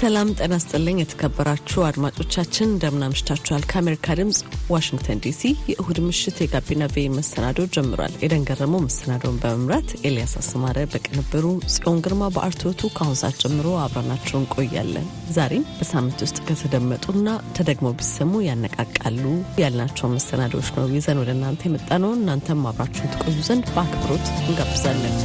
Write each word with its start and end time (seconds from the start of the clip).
ሰላም 0.00 0.28
ጤና 0.36 0.54
ስጥልኝ። 0.62 0.98
የተከበራችሁ 1.00 1.80
አድማጮቻችን 1.86 2.68
እንደምን 2.68 3.02
አምሽታችኋል? 3.06 3.62
ከአሜሪካ 3.70 4.14
ድምፅ 4.20 4.38
ዋሽንግተን 4.72 5.18
ዲሲ 5.24 5.40
የእሁድ 5.70 5.98
ምሽት 6.06 6.36
የጋቢና 6.42 6.84
ቬ 6.92 7.04
መሰናዶ 7.16 7.66
ጀምሯል። 7.74 8.14
ኤደን 8.24 8.46
ገረመው 8.48 8.82
መሰናዶውን 8.86 9.40
በመምራት 9.42 9.90
ኤልያስ 10.02 10.34
አስማረ 10.40 10.86
በቅንብሩ፣ 10.92 11.44
ጽዮን 11.74 12.00
ግርማ 12.06 12.30
በአርትዖቱ 12.36 12.90
ከአሁን 12.96 13.18
ሰዓት 13.22 13.36
ጀምሮ 13.44 13.68
አብረናችሁ 13.84 14.36
እንቆያለን። 14.40 15.06
ዛሬም 15.36 15.68
በሳምንት 15.76 16.18
ውስጥ 16.26 16.38
ከተደመጡና 16.48 17.26
ተደግሞ 17.58 17.90
ቢሰሙ 18.00 18.42
ያነቃቃሉ 18.48 19.24
ያልናቸውን 19.62 20.16
መሰናዶዎች 20.18 20.70
ነው 20.78 20.88
ይዘን 20.96 21.22
ወደ 21.22 21.32
እናንተ 21.36 21.68
የመጣነው። 21.68 22.14
እናንተም 22.18 22.66
አብራችሁን 22.72 23.14
ትቆዩ 23.14 23.38
ዘንድ 23.50 23.68
በአክብሮት 23.76 24.26
እንጋብዛለን። 24.42 25.16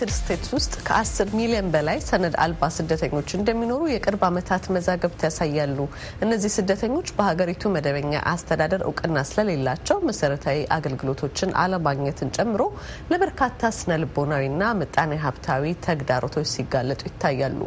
ዩናይትድ 0.00 0.16
ስቴትስ 0.16 0.50
ውስጥ 0.56 0.74
ከ10 0.86 1.24
ሚሊዮን 1.38 1.68
በላይ 1.72 1.96
ሰነድ 2.08 2.34
አልባ 2.42 2.66
ስደተኞች 2.74 3.30
እንደሚኖሩ 3.38 3.80
የቅርብ 3.90 4.20
ዓመታት 4.28 4.64
መዛግብት 4.74 5.22
ያሳያሉ። 5.26 5.78
እነዚህ 6.24 6.50
ስደተኞች 6.56 7.08
በሀገሪቱ 7.16 7.70
መደበኛ 7.76 8.12
አስተዳደር 8.32 8.82
እውቅና 8.88 9.24
ስለሌላቸው 9.30 9.96
መሰረታዊ 10.08 10.60
አገልግሎቶችን 10.76 11.54
አለማግኘትን 11.62 12.30
ጨምሮ 12.36 12.62
ለበርካታ 13.12 13.70
ስነ 13.78 13.98
ልቦናዊና 14.02 14.70
ምጣኔ 14.80 15.18
ሀብታዊ 15.24 15.72
ተግዳሮቶች 15.86 16.48
ሲጋለጡ 16.54 17.02
ይታያሉ። 17.10 17.60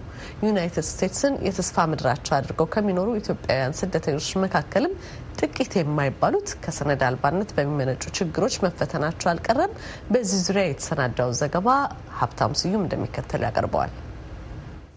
ዩናይትድ 0.48 0.88
ስቴትስን 0.92 1.36
የተስፋ 1.48 1.88
ምድራቸው 1.92 2.36
አድርገው 2.40 2.70
ከሚኖሩ 2.74 3.10
ኢትዮጵያውያን 3.22 3.78
ስደተኞች 3.82 4.30
መካከልም 4.46 4.96
ጥቂት 5.40 5.74
የማይባሉት 5.78 6.50
ከሰነድ 6.64 7.02
አልባነት 7.08 7.50
በሚመነጩ 7.56 8.04
ችግሮች 8.18 8.56
መፈተናቸው 8.64 9.30
አልቀረም። 9.32 9.74
በዚህ 10.12 10.40
ዙሪያ 10.48 10.64
የተሰናዳው 10.68 11.32
ዘገባ 11.42 11.68
ሀብታም 12.20 12.58
ስዩም 12.62 12.86
እንደሚከተል 12.86 13.44
ያቀርበዋል። 13.48 13.94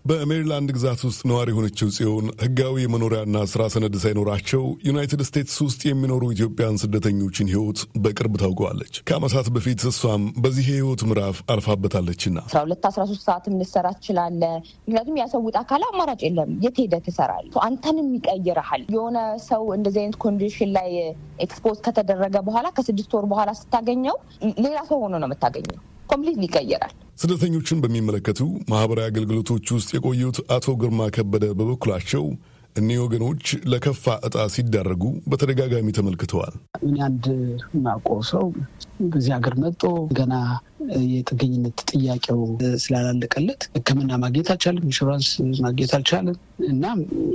በሜሪላንድ 0.05 0.71
ግዛት 0.77 1.03
ውስጥ 1.07 1.21
ነዋሪ 1.29 1.49
የሆነችው 1.53 1.89
ጽዮን 1.95 2.27
ሕጋዊ 2.43 2.75
የመኖሪያና 2.83 3.37
ስራ 3.53 3.63
ሰነድ 3.75 3.95
ሳይኖራቸው 4.03 4.65
ዩናይትድ 4.89 5.21
ስቴትስ 5.29 5.55
ውስጥ 5.65 5.81
የሚኖሩ 5.89 6.23
ኢትዮጵያውያን 6.34 6.77
ስደተኞችን 6.83 7.51
ሕይወት 7.53 7.79
በቅርብ 8.05 8.35
ታውቀዋለች። 8.43 8.97
ከዓመታት 9.09 9.47
በፊት 9.55 9.83
እሷም 9.91 10.25
በዚህ 10.45 10.67
የሕይወት 10.71 11.05
ምዕራፍ 11.11 11.39
አልፋበታለችና 11.55 12.37
አስራ 12.45 12.61
ሁለት 12.67 12.85
አስራ 12.91 13.05
ሶስት 13.13 13.25
ሰዓት 13.29 13.47
ልትሰራ 13.55 13.87
ትችላለህ። 13.97 14.53
ምክንያቱም 14.83 15.17
ያሰውጥ 15.23 15.55
አካል 15.63 15.85
አማራጭ 15.89 16.21
የለም። 16.29 16.53
የት 16.67 16.81
ሄደህ 16.83 17.03
ትሰራለህ? 17.09 17.57
አንተንም 17.67 18.11
ይቀይረሃል። 18.19 18.85
የሆነ 18.95 19.19
ሰው 19.49 19.65
እንደዚህ 19.79 20.03
አይነት 20.03 20.19
condition 20.25 20.73
ላይ 20.77 20.91
expose 21.45 21.81
ከተደረገ 21.87 22.37
በኋላ 22.49 22.67
ከስድስት 22.77 23.15
ወር 23.19 23.27
በኋላ 23.33 23.53
ስታገኘው 23.61 24.19
ሌላ 24.65 24.79
ሰው 24.91 25.01
ሆኖ 25.05 25.15
ነው 25.17 25.31
የምታገኘው። 25.31 25.81
complete 26.11 26.39
ይቀይራል። 26.47 26.95
ስደተኞችን 27.19 27.81
በሚመለከቱ 27.83 28.41
ማህበራዊ 28.70 29.07
አገልግሎቶች 29.11 29.67
ውስጥ 29.75 29.91
የቆዩት 29.97 30.39
አቶ 30.55 30.75
ግርማ 30.81 31.01
ከበደ 31.17 31.45
በበኩላቸው 31.59 32.25
እኒህ 32.77 32.98
ወገኖች 33.03 33.43
ለከፋ 33.73 34.15
እጣ 34.27 34.37
ሲዳረጉ 34.55 35.03
በተደጋጋሚ 35.29 35.89
ተመልክተዋል። 35.98 36.55
እኔ 36.83 36.97
አንድ 37.07 37.27
ማውቀው 37.85 38.19
ሰው 38.31 38.45
በዚህ 39.11 39.33
ሀገር 39.37 39.55
መጦ 39.65 39.83
ገና 40.19 40.35
የጥገኝነት 41.11 41.79
ጥያቄው 41.90 42.40
ስላላለቀለት 42.85 43.62
ሕክምና 43.77 44.12
ማግኘት 44.24 44.48
አልቻለም፣ 44.55 44.85
ኢንሹራንስ 44.89 45.29
ማግኘት 45.64 45.92
አልቻለም 45.96 46.36
እና 46.68 46.85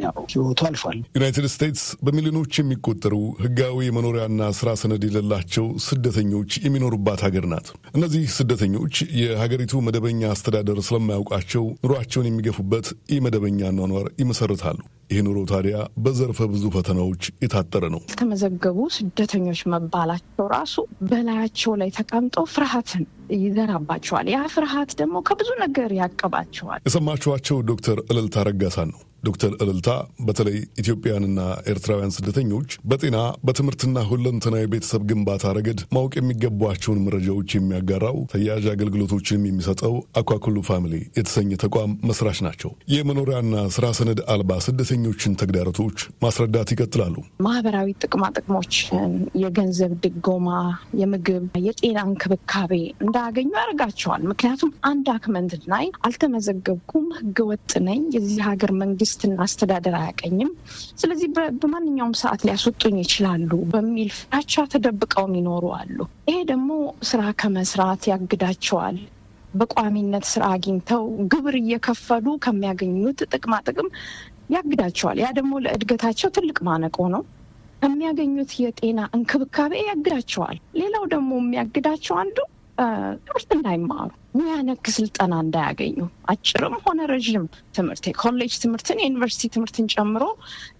ያው 0.04 0.16
ህይወቱ 0.32 0.60
አልፏል። 0.70 0.98
ዩናይትድ 1.18 1.48
ስቴትስ 1.54 1.86
በሚሊዮኖች 2.06 2.54
የሚቆጠሩ 2.60 3.16
ህጋዊ 3.44 3.78
የመኖሪያና 3.88 4.50
ስራ 4.60 4.70
ሰነድ 4.82 5.04
የሌላቸው 5.08 5.66
ስደተኞች 5.88 6.52
የሚኖሩባት 6.66 7.22
ሀገር 7.28 7.48
ናት። 7.54 7.68
እነዚህ 7.96 8.24
ስደተኞች 8.38 8.94
የሀገሪቱ 9.22 9.82
መደበኛ 9.88 10.22
አስተዳደር 10.34 10.80
ስለማያውቃቸው 10.90 11.66
ኑሯቸውን 11.84 12.30
የሚገፉበት 12.30 12.88
ኢ 13.10 13.20
መደበኛ 13.26 13.72
ኗኗር 13.80 14.08
ይመሰርታሉ። 14.22 14.80
ይህ 15.12 15.22
ኑሮ 15.26 15.38
ታዲያ 15.52 15.76
በዘርፈ 16.04 16.40
ብዙ 16.52 16.66
ፈተናዎች 16.74 17.24
የታጠረ 17.44 17.84
ነው። 17.94 18.02
የተመዘገቡ 18.12 18.80
ስደተኞች 18.98 19.62
መባላቸው 19.74 20.48
ራሱ 20.54 20.76
በላያቸው 21.10 21.74
ላይ 21.82 21.90
ተቀምጠው 21.98 22.46
ፍርሃትን 22.54 23.06
ይዘራባቸዋል። 23.40 24.28
ያ 24.34 24.40
ፍርሃት 24.54 24.92
ደግሞ 25.00 25.18
ከብዙ 25.28 25.50
ነገር 25.62 25.92
ያቀባቸዋል። 26.00 26.82
የሰማችኋቸው 26.88 27.60
ዶክተር 27.70 28.00
እልልታ 28.12 28.44
ረጋሳን 28.50 28.90
ነው። 28.94 29.00
ዶክተር 29.24 29.52
እልልታ 29.64 29.90
በተለይ 30.28 30.58
ኢትዮጵያውያንና 30.82 31.40
ኤርትራውያን 31.72 32.14
ስደተኞች 32.16 32.70
በጤና 32.90 33.18
በትምህርትና 33.46 34.04
ሁለንተናዊ 34.10 34.66
ቤተሰብ 34.74 35.02
ግንባታ 35.10 35.54
ረገድ 35.58 35.82
ማወቅ 35.96 36.14
የሚገቧቸውን 36.18 37.04
መረጃዎች 37.06 37.50
የሚያጋራው 37.56 38.18
ተያያዥ 38.34 38.66
አገልግሎቶችንም 38.74 39.48
የሚሰጠው 39.50 39.94
አኩኩሉ 40.22 40.58
Family 40.70 40.96
የተሰኘ 41.20 41.52
ተቋም 41.64 41.94
መስራች 42.10 42.40
ናቸው። 42.48 42.72
የመኖሪያና 42.94 43.46
ስራ 43.76 43.86
ሰነድ 44.00 44.22
አልባ 44.34 44.60
ስደተኞችን 44.66 45.38
ተግዳሮቶች 45.42 45.98
ማስረዳት 46.24 46.72
ይቀጥላሉ። 46.74 47.16
ማህበራዊ 47.46 47.90
ጥቅማ 48.04 48.24
ጥቅሞችን፣ 48.38 49.12
የገንዘብ 49.44 49.94
ድጎማ፣ 50.06 50.48
የምግብ፣ 51.02 51.46
የጤና 51.68 52.00
እንክብካቤ 52.10 52.74
እንዳያገኙ 53.04 53.50
ያደርጋቸዋል። 53.60 54.24
ምክንያቱም 54.32 54.72
አንድ 54.90 55.08
አክመንት 55.16 55.38
ላይ 55.72 55.86
አልተመዘገብኩም፣ 56.08 57.08
ህገወጥ 57.20 57.72
ነኝ፣ 57.88 58.02
የዚህ 58.16 58.42
ሀገር 58.50 58.72
መንግስት 58.82 59.09
መንግስትና 59.12 59.38
አስተዳደር 59.44 59.96
አያቀኝም፣ 60.00 60.50
ስለዚህ 61.00 61.28
በማንኛውም 61.62 62.12
ሰዓት 62.20 62.42
ሊያስወጡኝ 62.48 62.96
ይችላሉ 63.02 63.52
በሚል 63.72 64.10
ፍራቻ 64.18 64.64
ተደብቀውም 64.74 65.34
ይኖሩ 65.40 65.64
አሉ። 65.78 65.98
ይሄ 66.30 66.38
ደግሞ 66.52 66.70
ስራ 67.10 67.22
ከመስራት 67.42 68.02
ያግዳቸዋል። 68.12 68.98
በቋሚነት 69.54 70.26
ስራ 70.34 70.44
አግኝተው 70.56 71.04
ግብር 71.32 71.56
እየከፈሉ 71.62 72.28
ከሚያገኙት 72.46 73.22
ጥቅማ 73.34 73.54
ጥቅም 73.68 73.90
ያግዳቸዋል። 74.56 75.18
ያ 75.24 75.30
ደግሞ 75.40 75.54
ለእድገታቸው 75.66 76.32
ትልቅ 76.38 76.58
ማነቆ 76.70 77.00
ነው። 77.16 77.24
ከሚያገኙት 77.82 78.54
የጤና 78.64 79.02
እንክብካቤ 79.16 79.74
ያግዳቸዋል። 79.90 80.58
ሌላው 80.80 81.06
ደግሞ 81.14 81.32
የሚያግዳቸው 81.42 82.16
አንዱ 82.24 82.38
ትምህርት 83.24 83.50
እንዳይማሩ 83.56 84.10
ሙያ 84.34 84.56
ነክ 84.66 84.86
ስልጠና 84.96 85.34
እንዳያገኙ 85.44 85.98
አጭርም 86.32 86.76
ሆነ 86.84 87.08
ረዥም 87.12 87.46
ትምህርት 87.78 88.04
የኮሌጅ 88.10 88.54
ትምህርትን 88.64 89.02
የዩኒቨርሲቲ 89.02 89.50
ትምህርትን 89.56 89.90
ጨምሮ 89.94 90.24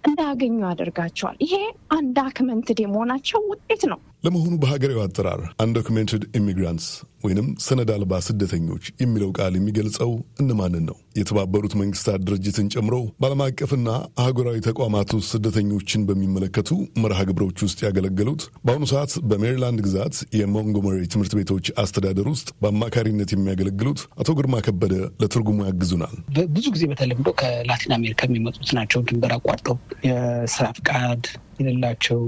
እንዳያገኙ 0.08 0.56
ያደርጋቸዋል። 0.66 1.36
ይሄ 1.46 1.54
undocumented 1.96 2.80
የመሆናቸው 2.84 3.42
ውጤት 3.52 3.84
ነው። 3.92 4.00
ለመሆኑ 4.24 4.54
በሀገሬው 4.62 5.00
አጠራር 5.04 5.42
undocumented 5.64 6.22
immigrants 6.38 6.88
ወይንም 7.24 7.46
ሰነድ 7.64 7.90
አልባ 7.94 8.12
ስደተኞች 8.26 8.84
የሚለው 9.02 9.30
ቃል 9.38 9.54
የሚገልጸው 9.56 10.10
እነማንን 10.42 10.84
ነው? 10.88 10.96
የተባበሩት 11.16 11.74
መንግስታት 11.80 12.20
ድርጅትን 12.26 12.68
ጨምሮ 12.74 12.96
በዓለም 13.20 13.42
አቀፍና 13.46 13.88
አህጉራዊ 14.22 14.58
ተቋማት 14.66 15.10
ውስጥ 15.16 15.30
ስደተኞችን 15.34 16.04
በሚመለከቱ 16.08 16.70
መርሃ 17.02 17.20
ግብሮች 17.30 17.58
ውስጥ 17.66 17.78
ያገለገሉት 17.86 18.42
በአሁኑ 18.64 18.84
ሰዓት 18.92 19.12
በሜሪላንድ 19.30 19.80
ግዛት 19.86 20.16
የሞንጎመሪ 20.40 21.00
ትምህርት 21.12 21.34
ቤቶች 21.40 21.68
አስተዳደር 21.82 22.28
ውስጥ 22.32 22.48
በአማካሪነት 22.62 23.32
የሚያገለግሉት 23.40 24.00
አቶ 24.20 24.30
ግርማ 24.38 24.56
ከበደ 24.66 24.92
ለትርጉሙ 25.20 25.58
ያግዙናል። 25.68 26.14
ብዙ 26.54 26.66
ጊዜ 26.74 26.84
በተለምዶ 26.90 27.28
ከላቲን 27.40 27.92
አሜሪካ 27.98 28.20
የሚመጡት 28.28 28.70
ናቸው። 28.78 29.02
ድንበር 29.08 29.32
አቋርጠው 29.36 29.76
የስራ 30.08 30.66
ፍቃድ 30.78 31.22
የሌላቸው 31.60 32.20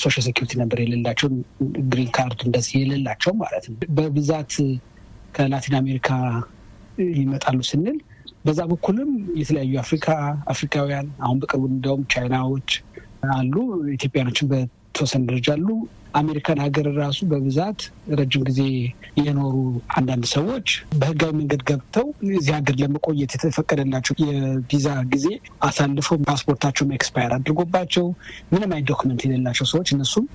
social 0.00 0.24
security 0.26 0.52
number 0.60 0.78
የሌላቸው 0.82 1.28
green 1.92 2.10
card 2.16 2.40
እንደዚህ 2.46 2.74
የሌላቸው 2.82 3.32
ማለት 3.40 3.64
ነው። 3.70 3.76
በብዛት 3.96 4.52
ከላቲን 5.34 5.76
አሜሪካ 5.80 6.08
ይመጣሉ 7.16 7.58
ስንል 7.68 7.98
በዛ 8.46 8.60
በኩልም 8.70 9.10
የተለያዩ 9.40 9.74
አፍሪካ 9.82 10.06
አፍሪካውያን 10.52 11.08
አሁን 11.24 11.36
በቅርቡ 11.42 11.64
እንዲያውም 11.70 12.02
ቻይናዎች 12.12 12.70
አሉ፣ 13.32 13.54
ኢትዮጵያኖችን 13.96 14.46
በተወሰነ 14.92 15.22
ደረጃ 15.28 15.48
አሉ። 15.54 15.68
አሜሪካን 16.14 16.58
ሀገር 16.62 16.86
ራሱ 16.96 17.18
በብዛት 17.28 17.78
ረጅም 18.18 18.42
ጊዜ 18.48 18.58
የኖሩ 19.20 19.54
አንዳንድ 19.96 20.24
ሰዎች 20.32 20.66
በህጋዊ 20.98 21.30
መንገድ 21.38 21.62
ገብተው 21.68 22.06
እዚህ 22.32 22.52
ሀገር 22.56 22.74
ለመቆየት 22.80 23.32
የተፈቀደላቸው 23.36 24.14
የቪዛ 24.22 24.88
ጊዜ 25.14 25.26
አሳልፈው 25.68 26.18
ፓስፖርታቸውም 26.28 26.92
expire 26.98 27.32
አድርጎባቸው 27.38 28.06
ምንም 28.52 28.70
አይነት 28.70 28.88
document 28.92 29.22
የሌላቸው 29.26 29.68
ሰዎች 29.72 29.90
እነሱም 29.96 30.26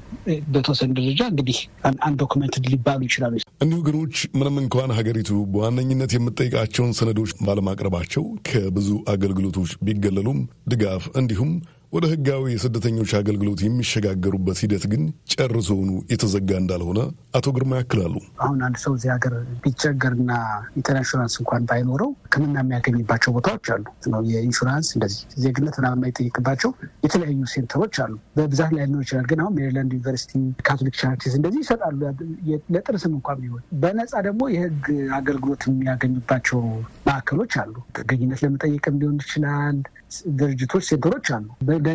በተወሰነ 0.50 0.92
ደረጃ 1.00 1.22
እንግዲህ 1.32 1.60
undocumented 2.02 2.58
ሊባሉ 2.68 3.02
ይችላሉ። 3.08 3.36
እኚሁ 3.62 3.80
ወገኖች 3.88 4.18
ምንም 4.40 4.58
እንኳን 4.64 4.98
ሀገሪቱ 4.98 5.32
በዋነኝነት 5.54 6.12
የምትጠይቃቸውን 6.18 6.94
ሰነዶች 6.98 7.34
ባለማቅረባቸው 7.46 8.26
ከብዙ 8.50 8.90
አገልግሎቶች 9.14 9.72
ቢገለሉም 9.86 10.42
ድጋፍ 10.68 11.06
እንዲሁም 11.22 11.52
ወደ 11.94 12.06
ህጋዊ 12.12 12.44
የስደተኞች 12.52 13.12
አገልግሎት 13.18 13.60
የሚሸጋገሩበት 13.64 14.58
ሂደት 14.64 14.84
ግን 14.92 15.04
ጨርሶውኑ 15.34 15.92
የተዘጋ 16.12 16.50
እንዳልሆነ 16.62 17.00
አቶ 17.38 17.54
ግርማ 17.56 17.74
ያክላሉ። 17.80 18.16
አሁን 18.44 18.60
አንድ 18.68 18.78
ሰው 18.84 18.94
እዚህ 18.98 19.10
ሀገር 19.14 19.34
ቢቸገርና 19.64 20.32
ኢንሹራንስ 20.80 21.36
እንኳን 21.42 21.68
ባይኖረው 21.70 22.10
ሕክምና 22.26 22.56
የሚያገኝባቸው 22.64 23.34
ቦታዎች 23.38 23.68
አሉ 23.76 23.86
የኢንሹራንስ 24.32 24.90
እንደዚህ 24.96 25.22
ዜግነት 25.44 25.78
ምናምን 25.80 26.00
የማይጠይቅባቸው 26.00 26.72
የተለያዩ 27.06 27.40
center 27.54 27.79
ኦች 27.79 27.96
አሉ። 28.06 28.14
በብዛት 28.38 28.74
ላይ 28.76 28.84
ሊኖር 28.86 29.04
ይችላል። 29.06 29.28
ግን 29.32 29.42
አሁን 29.44 29.56
ሜሪላንድ 29.60 29.94
ዩኒቨርሲቲ፣ 29.96 30.34
Catholic 30.68 30.98
Charities 31.02 31.36
እንደዚህ 31.40 31.62
ይሰጣሉ። 31.66 32.00
ለጥርስም 32.70 33.16
እንኳን 33.18 33.40
ቢሆን 33.44 33.64
በነፃ 33.82 34.14
ደግሞ 34.28 34.42
የህግ 34.56 34.86
አገልግሎት 35.18 35.64
የሚያገኙባቸው 35.70 36.62
ማዕከሎች 37.08 37.56
አሉ። 37.64 37.76
ጥገኝነት 37.98 38.42
ለመጠየቅም 38.46 39.00
ሊሆን 39.02 39.18
ይችላል። 39.24 39.80
ድርጅቶች፣ 40.40 40.84
center 40.90 41.12
ኦች 41.12 41.28
አሉ። 41.36 41.48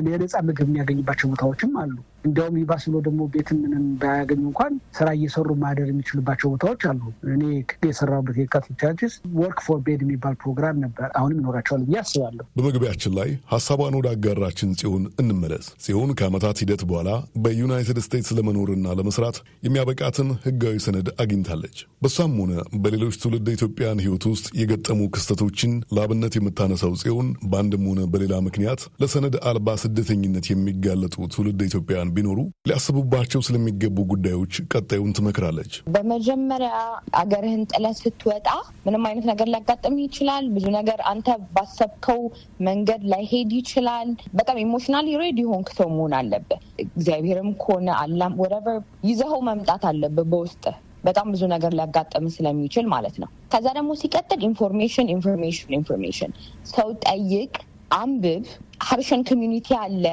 የነፃ 0.09 0.35
ምግብ 0.49 0.69
የሚያገኝባቸው 0.69 1.31
ቦታዎችም 1.33 1.73
አሉ። 1.83 1.95
እንዲያውም 2.25 2.57
ይባስ 2.59 2.83
ብሎ 2.87 2.97
ደግሞ 3.07 3.21
ቤት 3.33 3.49
ምንም 3.61 3.85
ባያገኙ 4.01 4.43
እንኳን 4.49 4.73
ስራ 4.99 5.09
እየሰሩ 5.17 5.49
ማደር 5.63 5.89
የሚችሉባቸው 5.89 6.51
ቦታዎች 6.53 6.83
አሉ። 6.91 7.01
እኔ 7.33 7.43
የሰራሁበት 7.87 8.37
የ 8.41 8.48
Catholic 8.48 8.79
Charities 8.83 9.15
work 9.39 9.59
for 9.67 9.79
bed 9.87 10.01
የሚባል 10.05 10.35
ፕሮግራም 10.43 10.77
ነበር። 10.85 11.09
አሁንም 11.19 11.39
ይኖራቸዋል 11.41 11.83
ብዬ 11.87 11.99
አስባለሁ። 12.03 12.45
በመግቢያችን 12.59 13.15
ላይ 13.19 13.31
ሀሳቧን 13.53 13.97
ወደ 13.99 14.09
አጋራችን 14.15 14.75
ጽዮን 14.81 15.05
እንመለስ። 15.23 15.67
ጽዮን 15.85 16.13
ከዓመታት 16.19 16.61
ሂደት 16.63 16.85
በኋላ 16.91 17.11
በዩናይትድ 17.45 18.01
ስቴትስ 18.07 18.31
ለመኖርና 18.39 18.95
ለመስራት 18.99 19.37
የሚያበቃትን 19.67 20.31
ህጋዊ 20.47 20.77
ሰነድ 20.87 21.11
አግኝታለች። 21.23 21.77
በሷም 22.03 22.33
ሆነ 22.41 22.53
በሌሎች 22.83 23.19
ትውልደ 23.23 23.49
ኢትዮጵያን 23.55 24.03
ህይወት 24.05 24.25
ውስጥ 24.31 24.47
የገጠሙ 24.61 25.01
ክስተቶችን 25.15 25.75
ለአብነት 25.97 26.35
የምታነሳው 26.39 26.95
ጽዮን 27.03 27.29
በአንድም 27.51 27.85
ሆነ 27.91 28.01
በሌላ 28.13 28.35
ምክንያት 28.47 28.81
ለሰነድ 29.03 29.37
አልባ 29.49 29.77
ስደተኝነት 29.83 30.47
የሚጋለጡ 30.51 31.15
ትውልደ 31.35 31.61
ኢትዮጵያን 31.69 32.12
ቢኖሩ 32.15 32.39
ሊያስቡባቸው 32.69 33.41
ስለሚገቡ 33.47 33.97
ጉዳዮች 34.13 34.55
ቀጣዩን 34.73 35.15
ትመክራለች። 35.17 35.73
በመጀመሪያ 35.95 36.73
አገርህን 37.21 37.63
ጥለህ 37.73 37.95
ስትወጣ 38.01 38.49
ምንም 38.87 39.05
አይነት 39.09 39.27
ነገር 39.31 39.49
ሊያጋጥም 39.53 39.97
ይችላል። 40.05 40.47
ብዙ 40.55 40.67
ነገር 40.77 41.01
አንተ 41.13 41.29
ባሰብከው 41.57 42.21
መንገድ 42.69 43.03
ላይሄድ 43.13 43.53
ይችላል። 43.59 44.09
በጣም 44.35 44.63
emotionally 44.65 45.17
ready 45.23 45.41
የሆንክ 45.51 45.71
ሰው 45.79 45.91
መሆን 45.95 46.15
አለብህ። 46.19 46.61
እግዚአብሔርም 46.87 47.51
ከሆነ 47.63 47.89
አላህም 48.03 48.35
whatever 48.43 48.81
ይዘኸው 49.09 49.43
መምጣት 49.49 49.85
አለብህ 49.91 50.27
በውስጥ 50.33 50.65
በጣም 51.05 51.27
ብዙ 51.33 51.43
ነገር 51.53 51.73
ሊያጋጥም 51.77 52.27
ስለሚችል 52.35 52.87
ማለት 52.93 53.17
ነው። 53.23 53.29
ከዛ 53.53 53.67
ደግሞ 53.79 53.93
ሲቀጥል 54.01 54.43
information 54.49 55.09
information 55.15 55.73
information 55.79 56.33
ሰው 56.73 56.89
ጠይቅ፣ 57.07 57.55
አንብብ። 57.95 58.45
ሀበሻን 58.85 59.23
community 59.29 59.69
አለ 59.81 60.05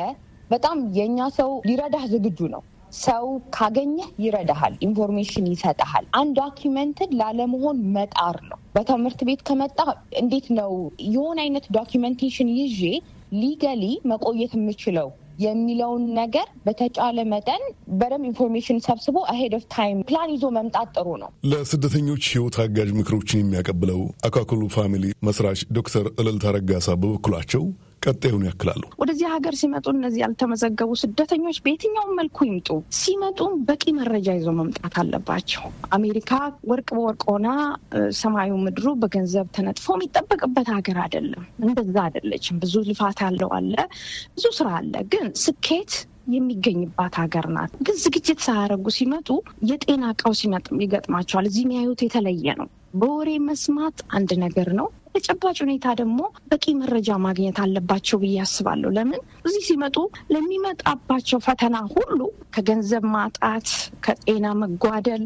በጣም 0.49 0.77
የእኛ 0.97 1.29
ሰው 1.37 1.51
ሊረዳህ 1.67 2.03
ዝግጁ 2.13 2.39
ነው። 2.53 2.61
ሰው 2.99 3.25
ካገኘህ 3.55 4.07
ይረዳሃል፣ 4.23 4.75
information 4.85 5.45
ይሰጠሃል። 5.51 6.05
undocumented 6.19 7.09
ላለመሆን 7.19 7.79
መጣር 7.95 8.37
ነው። 8.47 8.59
በትምህርት 8.75 9.19
ቤት 9.27 9.41
ከመጣ 9.47 9.77
እንዴት 10.21 10.47
ነው 10.59 10.71
የሆነ 11.09 11.37
አይነት 11.45 11.65
documentation 11.77 12.49
ይዤ 12.57 12.81
legally 13.41 13.83
መቆየት 14.11 14.53
የምችለው 14.57 15.09
የሚለውን 15.43 16.05
ነገር 16.17 16.47
በተቻለ 16.65 17.19
መጠን 17.33 17.61
በደንብ 17.99 18.25
information 18.29 18.79
ሰብስቦ 18.87 19.17
ahead 19.33 19.53
of 19.57 19.65
time 19.75 19.99
plan 20.09 20.31
ይዞ 20.33 20.45
መምጣት 20.57 20.89
ጥሩ 20.95 21.07
ነው። 21.21 21.29
ለስደተኞች 21.51 22.23
ሕይወት 22.31 22.57
አጋዥ 22.63 22.89
ምክሮችን 22.97 23.41
የሚያቀብለው 23.41 24.01
አኩኩሉ 24.29 24.61
Family 24.75 25.05
መስራች 25.27 25.61
ዶክተር 25.77 26.07
እልልታ 26.19 26.51
ረጋሳ 26.57 26.89
በበኩላቸው 27.01 27.63
ቀጣዩን 28.03 28.43
ያክላሉ። 28.47 28.81
ወደዚህ 29.01 29.27
ሀገር 29.33 29.53
ሲመጡ 29.59 29.85
እነዚህ 29.93 30.19
ያልተመዘገቡ 30.23 30.91
ስደተኞች 31.01 31.57
በየትኛውም 31.63 32.13
መልኩ 32.19 32.37
ይምጡ፣ 32.47 32.69
ሲመጡም 32.99 33.53
በቂ 33.69 33.83
መረጃ 33.99 34.27
ይዞ 34.37 34.49
መምጣት 34.59 34.95
አለባቸው። 35.01 35.63
አሜሪካ 35.97 36.31
ወርቅ 36.69 36.87
በወርቅ 36.97 37.23
ሆና 37.29 37.47
ሰማዩ 38.19 38.51
ምድሩ 38.65 38.87
በገንዘብ 39.01 39.49
ተነጥፎ 39.57 39.87
የሚጠበቅበት 39.97 40.69
ሀገር 40.75 40.99
አይደለም። 41.05 41.43
እንደዛ 41.65 41.97
አይደለችም። 42.05 42.61
ብዙ 42.63 42.75
ልፋት 42.89 43.19
ያለው 43.25 43.51
አለ፣ 43.57 43.75
ብዙ 44.35 44.45
ስራ 44.59 44.69
አለ። 44.79 44.93
ግን 45.13 45.27
ስኬት 45.43 45.93
የሚገኝባት 46.33 47.13
ሀገር 47.21 47.45
ናት። 47.53 47.71
ግን 47.85 47.95
ዝግጅት 48.03 48.39
ሳያደርጉ 48.45 48.87
ሲመጡ 48.97 49.29
የጤና 49.69 50.03
ቀውስ 50.21 50.41
ይገጥማቸዋል። 50.81 51.47
እዚህ 51.49 51.63
የሚያዩት 51.65 52.01
የተለየ 52.05 52.55
ነው። 52.59 52.67
በወሬ 52.93 53.29
መስማት 53.47 53.97
አንድ 54.17 54.31
ነገር 54.43 54.69
ነው። 54.77 54.87
ተጨባጭ 55.15 55.57
ሁኔታ 55.63 55.87
ደግሞ 55.99 56.19
በቂ 56.51 56.65
መረጃ 56.79 57.17
ማግኘት 57.23 57.57
አለባቸው 57.63 58.17
ብዬ 58.21 58.35
አስባለሁ። 58.43 58.89
ለምን 58.97 59.19
እዚህ 59.47 59.63
ሲመጡ 59.69 59.97
ለሚመጣባቸው 60.33 61.39
ፈተና 61.45 61.77
ሁሉ 61.93 62.19
ከገንዘብ 62.53 63.03
ማጣት፣ 63.13 63.67
ከጤና 64.05 64.45
መጓደል፣ 64.61 65.23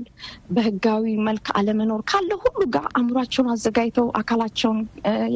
በህጋዊ 0.56 1.06
መልክ 1.28 1.48
አለመኖር 1.60 2.02
ካለ 2.12 2.30
ሁሉ 2.44 2.62
ጋር 2.74 2.86
አእምሯቸውን 2.94 3.50
አዘጋጅተው 3.54 4.08
አካላቸውን 4.20 4.80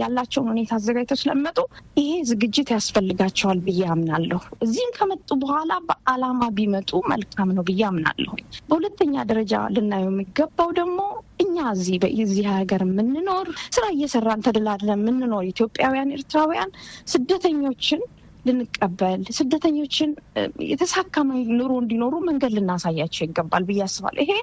ያላቸውን 0.01 0.49
ሁኔታ 0.51 0.71
አዘጋጅተው 0.79 1.19
ስለሚመጡ 1.21 1.59
ይሄ 1.99 2.09
ዝግጅት 2.31 2.69
ያስፈልጋቸዋል 2.75 3.61
ብዬ 3.67 3.81
አምናለሁ። 3.93 4.41
እዚህም 4.65 4.91
ከመጡ 4.97 5.29
በኋላ 5.43 5.71
በዓላማ 5.87 6.41
ቢመጡ 6.57 6.91
መልካም 7.11 7.51
ነው 7.57 7.65
ብዬ 7.69 7.81
አምናለሁ። 7.89 8.33
በሁለተኛ 8.69 9.15
ደረጃ 9.31 9.53
ልናየው 9.75 10.11
የሚገባው 10.11 10.71
ደግሞ 10.79 10.99
እኛ 11.43 11.57
እዚህ 11.75 11.97
በዚህ 12.03 12.45
ሀገር 12.53 12.81
የምንኖር 12.87 13.47
ስራ 13.75 13.85
እየሰራን 13.95 14.45
ተደላድለን 14.45 14.99
የምንኖር 14.99 15.43
ኢትዮጵያውያን፣ 15.51 16.13
ኤርትራውያን 16.17 16.71
ስደተኞችን 17.11 18.01
ልንቀበል 18.47 19.21
ስደተኞችን 19.37 20.11
የተሳካ 20.69 21.15
ኑሮ 21.51 21.71
እንዲኖሩ 21.81 22.13
መንገድ 22.27 22.53
ልናሳያቸው 22.57 23.23
ይገባል 23.27 23.63
ብዬ 23.69 23.81
አስባለሁ። 23.87 24.23
ይሄ 24.25 24.33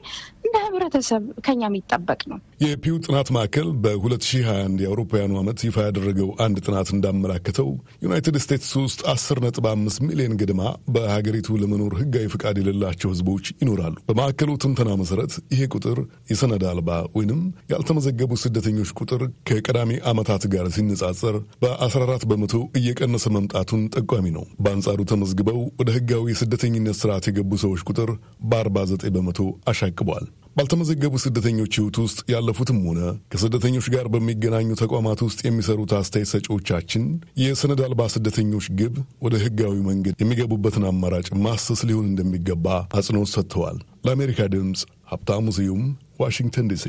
እንደ 0.55 0.65
ህብረተሰብ 0.67 1.23
ከኛ 1.47 1.61
የሚጠበቅ 1.65 2.21
ነው። 2.31 2.37
የፒው 2.65 2.97
ጥናት 3.05 3.29
ማዕከል 3.37 3.69
በ2021 3.85 4.83
የአውሮፓውያኑ 4.83 5.33
ዓመት 5.41 5.59
ይፋ 5.67 5.77
ያደረገው 5.87 6.29
አንድ 6.45 6.57
ጥናት 6.67 6.89
እንዳመላከተው 6.95 7.69
ዩናይትድ 8.05 8.37
ስቴትስ 8.45 8.71
ውስጥ 8.83 9.01
10.5 9.13 9.99
ሚሊዮን 10.09 10.35
ገድማ 10.41 10.63
በሀገሪቱ 10.95 11.57
ለመኖር 11.63 11.95
ህጋዊ 12.01 12.29
ፍቃድ 12.35 12.59
የሌላቸው 12.63 13.11
ህዝቦች 13.15 13.49
ይኖራሉ። 13.57 13.97
በማዕከሉ 14.11 14.53
ትንተና 14.65 14.93
መሰረት 15.03 15.35
ይሄ 15.55 15.69
ቁጥር 15.75 15.99
የሰነድ 16.33 16.65
አልባ 16.73 16.89
ወይንም 17.19 17.41
ያልተመዘገቡ 17.73 18.39
ስደተኞች 18.45 18.93
ቁጥር 19.01 19.21
ከቀዳሚ 19.51 19.91
ዓመታት 20.13 20.47
ጋር 20.55 20.69
ሲነጻጸር 20.77 21.37
በ14 21.65 22.29
በመቶ 22.33 22.55
እየቀነሰ 22.81 23.27
መምጣቱን 23.39 23.85
ጠቋሚ 23.97 24.27
ነው። 24.39 24.47
በአንጻሩ 24.63 25.01
ተመዝግበው 25.13 25.61
ወደ 25.81 25.91
ህጋዊ 25.99 26.25
የስደተኝነት 26.35 26.99
ስርዓት 27.03 27.27
የገቡ 27.31 27.53
ሰዎች 27.65 27.85
ቁጥር 27.91 28.13
በ49 28.51 29.13
በመቶ 29.15 29.41
አሻቅቧል። 29.71 30.25
ባልተመዘገቡ 30.57 31.15
ስደተኞች 31.23 31.73
ህይወት 31.79 31.97
ውስጥ 32.03 32.19
ያለፉትም 32.33 32.77
ሆነ 32.85 33.01
ከስደተኞች 33.33 33.87
ጋር 33.95 34.07
በሚገናኙ 34.13 34.77
ተቋማት 34.83 35.21
ውስጥ 35.27 35.41
የሚሰሩት 35.45 35.93
አስተያየት 35.99 36.31
ሰጪዎቻችን 36.33 37.05
የሰነድ 37.43 37.81
አልባ 37.87 38.07
ስደተኞች 38.15 38.67
ግብ 38.81 38.95
ወደ 39.25 39.35
ህጋዊ 39.45 39.77
መንገድ 39.89 40.15
የሚገቡበትን 40.23 40.87
አማራጭ 40.91 41.27
ማሰስ 41.47 41.83
ሊሆን 41.91 42.07
እንደሚገባ 42.11 42.67
አጽንኦት 42.99 43.33
ሰጥተዋል። 43.35 43.79
ለአሜሪካ 44.07 44.47
ድምፅ 44.55 44.83
ሀብታሙ 45.13 45.57
ስዩም 45.59 45.83
ዋሽንግተን 46.23 46.69
ዲሲ። 46.73 46.87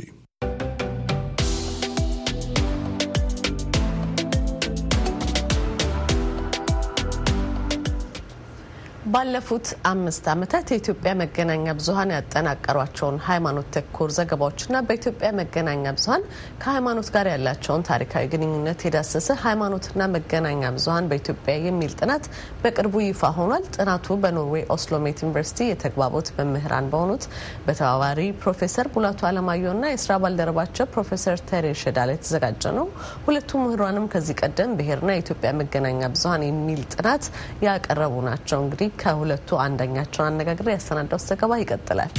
ባለፉት 9.15 9.67
አምስት 9.89 10.25
ዓመታት 10.31 10.71
የኢትዮጵያ 10.71 11.11
መገናኛ 11.19 11.73
ብዙኃን 11.77 12.09
ያጠናቀሯቸውን 12.13 13.17
ሃይማኖት 13.27 13.67
ተኮር 13.75 14.09
ዘገባዎችና 14.15 14.81
በኢትዮጵያ 14.87 15.29
መገናኛ 15.39 15.93
ብዙኃን 15.97 16.23
ከሃይማኖት 16.61 17.09
ጋር 17.15 17.27
ያላቸውን 17.31 17.85
ታሪካዊ 17.89 18.23
ግንኙነት 18.33 18.79
የዳሰሰ 18.85 19.27
ሃይማኖትና 19.43 20.07
መገናኛ 20.15 20.71
ብዙኃን 20.77 21.07
በኢትዮጵያ 21.11 21.53
የሚል 21.67 21.93
ጥናት 21.99 22.25
በቅርቡ 22.63 22.95
ይፋ 23.05 23.31
ሆኗል። 23.37 23.63
ጥናቱ 23.77 24.17
በኖርዌይ 24.23 24.65
ኦስሎሜት 24.75 25.23
ዩኒቨርሲቲ 25.25 25.69
የተግባቦት 25.69 26.33
መምህራን 26.39 26.89
በሆኑት 26.91 27.23
በተባባሪ 27.67 28.19
ፕሮፌሰር 28.41 28.89
ሙላቱ 28.95 29.21
አለማየሁና 29.29 29.93
የስራ 29.93 30.19
ባልደረባቸው 30.23 30.91
ፕሮፌሰር 30.93 31.39
ተሬ 31.49 31.73
ሸዳላ 31.83 32.17
የተዘጋጀ 32.17 32.75
ነው። 32.79 32.89
ሁለቱ 33.25 33.63
ምሁራንም 33.63 34.09
ከዚህ 34.13 34.39
ቀደም 34.43 34.75
ብሔርና 34.79 35.09
የኢትዮጵያ 35.15 35.53
መገናኛ 35.61 36.11
ብዙኃን 36.15 36.45
የሚል 36.49 36.83
ጥናት 36.95 37.23
ያቀረቡ 37.65 38.13
ናቸው። 38.29 38.59
እንግዲህ 38.65 38.91
ከሁለቱ 39.05 39.57
አንደኛቸውን 39.63 40.29
አነጋግሬ 40.29 40.69
ያሰናዳው 40.75 41.19
ዘገባ 41.25 41.51
ይቀጥላል። 41.61 42.11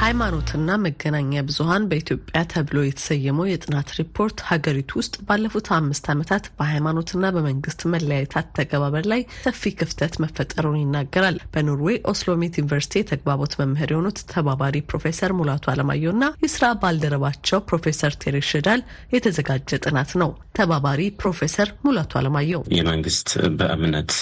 ሃይማኖትና 0.00 0.76
መገናኛ 0.84 1.40
ብዙኃን 1.46 1.86
በኢትዮጵያ 1.88 2.38
ተብሎ 2.52 2.78
የተሰየመው 2.84 3.46
የጥናት 3.48 3.88
ሪፖርት 3.98 4.38
ሀገሪቱ 4.50 4.90
ውስጥ 5.00 5.14
ባለፉት 5.26 5.66
አምስት 5.76 6.04
ዓመታት 6.12 6.44
በሃይማኖትና 6.58 7.30
በመንግስት 7.36 7.80
መለያየት 7.94 8.34
አተገባበር 8.40 9.06
ላይ 9.12 9.20
ሰፊ 9.44 9.72
ክፍተት 9.80 10.14
መፈጠሩን 10.24 10.78
ይናገራል። 10.80 11.36
በኖርዌይ 11.54 11.98
ኦስሎሜት 12.12 12.56
ዩኒቨርሲቲ 12.60 13.02
የተግባቦት 13.02 13.56
መምህር 13.62 13.92
የሆኑት 13.94 14.20
ተባባሪ 14.32 14.80
ፕሮፌሰር 14.90 15.34
ሙላቱ 15.40 15.66
አለማየሁና 15.74 16.24
የስራ 16.44 16.70
ባልደረባቸው 16.82 17.60
ፕሮፌሰር 17.70 18.14
ቴሬ 18.24 18.40
ሽዳል 18.50 18.82
የተዘጋጀ 19.16 19.80
ጥናት 19.84 20.12
ነው። 20.22 20.32
ተባባሪ 20.58 21.02
ፕሮፌሰር 21.20 21.68
ሙላቱ 21.84 22.12
አለማየሁ 22.20 22.62
የመንግስት 22.76 23.28
በእምነት 23.58 24.12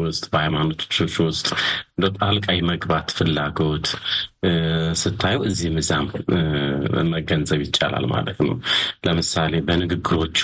ውስጥ 0.00 0.24
በሃይማኖቶች 0.32 0.96
ውስጥ 1.26 1.48
ጣልቃ 2.18 2.48
መግባት 2.70 3.08
ፍላጎት 3.18 3.86
ስታዩ 5.00 5.36
እዚህም 5.48 5.76
እዛም 5.82 6.06
መገንዘብ 7.12 7.60
ይቻላል 7.64 8.04
ማለት 8.06 8.38
ነው። 8.46 8.54
ለምሳሌ 9.06 9.54
በንግግሮቹ 9.68 10.40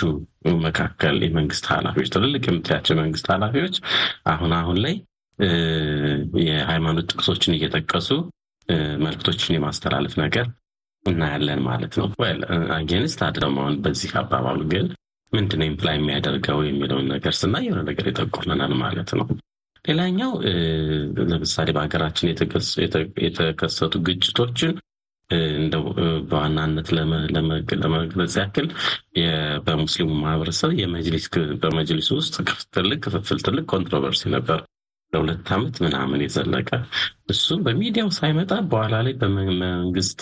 መካከል 0.63 1.17
የመንግስት 1.25 1.65
ኃላፊዎች 1.73 2.09
ትልልቅ 2.15 2.43
የምታያቸው 2.47 2.93
የመንግስት 2.95 3.27
ኃላፊዎች 3.33 3.75
አሁን 4.33 4.53
አሁን 4.59 4.79
ላይ 4.85 4.95
የሃይማኖት 6.47 7.07
ጥቅሶችን 7.11 7.55
እየጠቀሱ 7.57 8.09
መልክቶችን 9.03 9.55
የማስተላለፍ 9.55 10.13
ነገር 10.23 10.45
እናያለን 11.05 11.61
ማለት 11.65 11.93
ነው። 11.99 12.07
against 12.75 13.21
አድረማውን 13.27 13.75
በዚህ 13.85 14.11
አባባሉ 14.21 14.59
ግን 14.73 14.85
ምንድነው 15.33 15.67
imply 15.69 15.95
የሚያደርገው 15.97 16.59
የሚለውን 16.65 17.07
ነገር 17.13 17.33
ስናይ 17.39 17.63
የሆነ 17.67 17.81
ነገር 17.89 18.05
ይጠቁመናል 18.09 18.73
ማለት 18.83 19.11
ነው። 19.19 19.25
ሌላኛው 19.85 20.31
ለምሳሌ 21.29 21.69
በሀገራችን 21.75 22.29
የተከሰቱ 23.25 23.93
ግጭቶችን 24.07 24.73
በዋናነት 26.29 26.87
ለመግለጽ 27.81 28.33
ያክል 28.41 28.67
በሙስሊሙ 29.65 30.09
ማህበረሰብ 30.21 30.71
በመጅሊስ 31.63 32.07
ውስጥ 32.17 32.35
ትልቅ 32.75 32.99
ክፍፍል፣ 33.05 33.39
ትልቅ 33.47 33.65
ኮንትሮቨርሲ 33.73 34.23
ነበር። 34.35 34.59
ለሁለት 35.13 35.49
ዓመት 35.55 35.75
ምናምን 35.83 36.23
የዘለቀ 36.23 36.69
እሱም 37.29 37.59
በሚዲያው 37.65 38.09
ሳይመጣ 38.17 38.53
በኋላ 38.71 38.95
ላይ 39.05 39.13
በመንግስት 39.21 40.21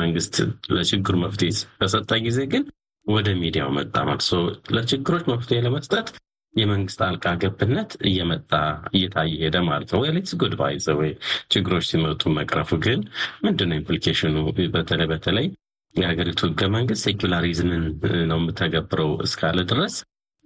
መንግስት 0.00 0.34
ለችግሩ 0.74 1.14
መፍትሄ 1.22 1.48
በሰጠ 1.80 2.10
ጊዜ 2.26 2.40
ግን 2.52 2.64
ወደ 3.06 3.28
ሚዲያው 3.40 3.70
መጣ 3.78 3.96
ማለት 4.08 4.28
ለችግሮች 4.76 5.24
መፍትሄ 5.32 5.58
ለመስጠት 5.66 6.06
የመንግስት 6.56 6.98
ጣልቃ 7.00 7.26
ገብነት 7.42 7.92
እየመጣ 8.08 8.50
እየታየ 8.94 9.32
ሄደ 9.42 9.56
ማለት 9.68 9.90
ነው። 9.94 10.02
that's 10.16 10.34
good 10.40 10.54
by 10.60 10.74
the 10.84 10.96
way 11.00 11.10
ችግሮች 11.52 11.86
ሲመጡ 11.90 12.32
መቅረፉ 12.38 12.70
ግን 12.84 13.00
ምንድነው 13.44 13.78
implication 13.80 14.24
ኑ? 14.24 14.36
በተለይ 14.74 15.08
በተለይ 15.12 15.46
የሀገሪቱ 15.94 16.40
ህገ 16.48 16.62
መንግስት 16.76 17.02
secularism 17.06 17.69
ን 17.69 17.82
ነው 18.30 18.38
የሚተገብረው 18.40 19.10
እስካለ 19.26 19.58
ድረስ 19.72 19.96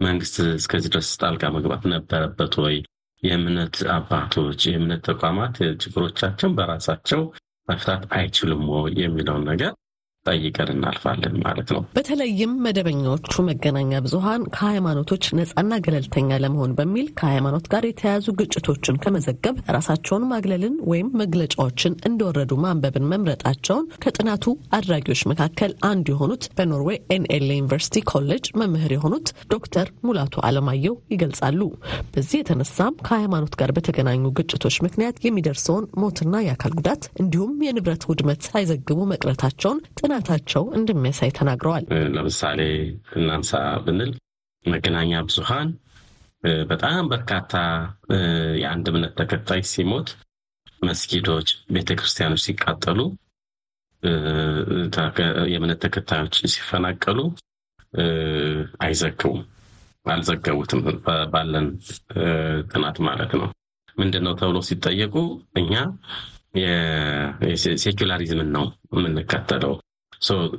መንግስት 0.01 0.37
እስከዚህ 0.59 0.91
ድረስ 0.93 1.11
ጣልቃ 1.23 1.45
መግባት 1.55 1.85
ነበረበት 1.95 2.55
ወይ? 2.65 2.77
የእምነት 3.23 3.77
አባቶች 3.95 4.61
የእምነት 4.69 5.01
ተቋማት 5.09 5.55
ችግሮቻቸውን 5.83 6.57
በራሳቸው 6.59 7.23
መፍታት 7.69 8.03
አይችሉም 8.17 8.63
የሚለውን 9.01 9.45
ነገር 9.51 9.73
ጠይቀን 10.29 10.71
እናልፋለን 10.75 11.37
ማለት 11.45 11.69
ነው። 11.75 11.83
በተለይም 11.99 12.53
መደበኛዎቹ 12.65 13.35
መገናኛ 13.49 14.01
ብዙኃን 14.05 14.43
ከሃይማኖቶች 14.57 15.25
ነጻና 15.39 15.73
ገለልተኛ 15.87 16.31
ለመሆን 16.45 16.75
በሚል 16.79 17.07
ከሃይማኖት 17.21 17.67
ጋር 17.73 17.85
የተያያዙ 17.89 18.27
ግጭቶችን 18.41 19.01
ከመዘገብ 19.03 19.57
ራሳቸውን 19.77 20.29
ማግለልን 20.33 20.75
ወይም 20.91 21.09
መግለጫዎችን 21.23 21.99
እንደወረዱ 22.09 22.53
ማንበብን 22.65 23.09
መምረጣቸውን 23.13 23.89
ከጥናቱ 24.05 24.45
አድራጊዎች 24.79 25.23
መካከል 25.31 25.73
አንዱ 25.89 26.07
የሆኑት 26.13 26.45
በኖርዌይ 26.59 26.99
ኤንኤልኤ 27.15 27.57
ዩኒቨርሲቲ 27.59 28.03
ኮሌጅ 28.13 28.45
መምህር 28.61 28.93
የሆኑት 28.95 29.29
ዶክተር 29.53 29.87
ሙላቱ 30.07 30.35
አለማየሁ 30.49 30.95
ይገልጻሉ። 31.15 31.61
በዚህ 32.15 32.39
የተነሳም 32.41 32.99
ከሃይማኖት 33.07 33.55
ጋር 33.61 33.71
በተገናኙ 33.77 34.33
ግጭቶች 34.39 34.77
ምክንያት 34.87 35.17
የሚደርሰውን 35.27 35.89
ሞትና 36.03 36.35
የአካል 36.45 36.73
ጉዳት 36.79 37.03
እንዲሁም 37.23 37.53
የንብረት 37.67 38.03
ውድመት 38.11 38.41
ሳይዘግቡ 38.49 38.99
መቅረታቸውን 39.13 39.83
ጥናታቸው 40.19 40.63
እንደሚያሳይ 40.79 41.31
ተናግረዋል። 41.37 41.85
ለምሳሌ 42.15 42.61
እናንሳ 43.17 43.51
ብንል 43.85 44.11
መገናኛ 44.65 45.21
ብዙኃን 45.27 45.69
በጣም 46.71 47.05
በርካታ 47.13 47.53
የአንድ 48.63 48.87
እምነት 48.91 49.13
ተከታይ 49.21 49.63
ሲሞት፣ 49.71 50.09
መስጊዶች፣ 50.83 51.49
ቤተክርስቲያኖች 51.71 52.43
ሲቃጠሉ፣ 52.47 53.01
የእምነት 55.53 55.81
ተከታዮች 55.85 56.35
ሲፈናቀሉ 56.55 57.19
አይዘግቡም፣ 58.85 59.41
አልዘገቡትም። 60.07 60.83
ባለን 61.33 61.67
ጥናት 62.73 62.99
ማለት 63.09 63.35
ነው። 63.41 63.49
ምንድን 63.97 64.25
ነው 64.27 64.35
ተብሎ 64.41 64.59
ሲጠየቁ 64.69 65.15
እኛ 65.61 65.73
secularism 67.79 68.39
ን 68.39 68.51
ነው 68.57 68.67
የምንከተለው 68.95 69.75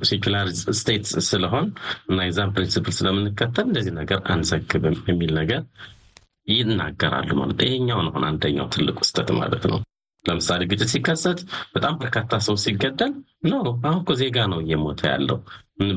secular 0.09 0.47
state 0.79 1.05
ስለሆን 1.29 1.67
እና 2.09 2.19
የዛን 2.27 2.53
principle 2.55 2.95
ስለምንከተል 2.99 3.65
እንደዚህ 3.67 3.93
ነገር 3.99 4.19
አንዘግብም 4.33 4.97
የሚል 5.09 5.31
ነገር 5.39 5.61
ይናገራሉ 6.51 7.31
ማለት 7.39 7.59
ይሄኛው 7.65 7.99
ነው 8.05 8.13
አንደኛው 8.29 8.67
ትልቁ 8.75 8.99
ስህተት 9.07 9.31
ማለት 9.39 9.65
ነው። 9.71 9.79
ለምሳሌ 10.25 10.61
ግጭት 10.71 10.89
ሲከሰት 10.93 11.39
በጣም 11.75 11.93
በርካታ 12.01 12.39
ሰው 12.47 12.55
ሲገደል 12.63 13.11
ኖ 13.45 13.53
አሁን 13.81 13.99
እኮ 14.01 14.13
ዜጋ 14.21 14.37
ነው 14.51 14.59
እየሞተ 14.63 15.01
ያለው 15.11 15.37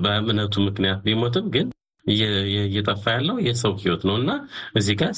በእምነቱ 0.05 0.55
ምክንያት 0.67 1.01
ቢሞትም 1.07 1.47
ግን 1.55 1.67
እየጠፋ 2.07 3.05
ያለው 3.17 3.37
የሰው 3.47 3.73
ህይወት 3.83 4.03
ነው 4.09 4.17
እና 4.21 4.31
እዚህ 4.79 4.95
ጋር 5.01 5.11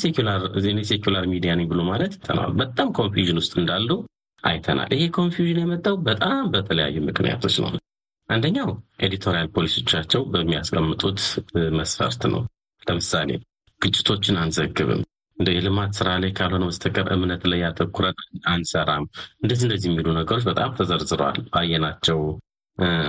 secular 0.89 1.25
media 1.33 1.53
ነኝ 1.59 1.67
ብሎ 1.73 1.81
ማለት 1.91 2.13
አይተናል። 2.19 2.51
በጣም 2.61 2.89
confusion 2.99 3.41
ውስጥ 3.43 3.55
እንዳሉ 3.61 3.89
አይተናል። 4.45 4.91
ይሄ 4.97 5.05
confusion 5.17 5.61
የመጣው 5.63 5.97
በጣም 6.09 6.43
በተለያዩ 6.55 6.97
ምክንያቶች 7.09 7.57
ነው። 7.65 7.71
አንደኛው 8.29 8.69
editorial 9.01 9.49
policy 9.55 9.82
ዎቻቸው 9.82 10.23
በሚያስቀምጡት 10.33 11.19
መስፈርት 11.79 12.23
ነው። 12.33 12.43
ለምሳሌ 12.83 13.31
ግጭቶችን 13.81 14.37
አንዘግብም፣ 14.43 15.03
እንደ 15.39 15.49
የልማት 15.53 15.93
ስራ 15.99 16.09
ላይ 16.23 16.31
ካልሆነ 16.33 16.65
በስተቀር 16.69 17.07
እምነት 17.15 17.43
ላይ 17.51 17.61
አተኩረን 17.65 18.19
አንሰራም፣ 18.51 19.05
እንደዚህ 19.43 19.65
እንደዚህ 19.67 19.89
የሚሉ 19.91 20.09
ነገሮች 20.19 20.45
በጣም 20.51 20.75
ተዘርዝረዋል። 20.79 21.39
ባየናቸው 21.49 22.21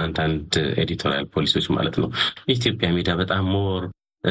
አንዳንድ 0.03 0.53
editorial 0.81 1.27
policy 1.35 1.54
ዎች 1.54 1.67
ማለት 1.75 1.95
ነው። 2.01 2.09
የኢትዮጵያ 2.47 2.89
ሚዲያ 2.97 3.13
በጣም 3.21 3.45
more 3.53 3.83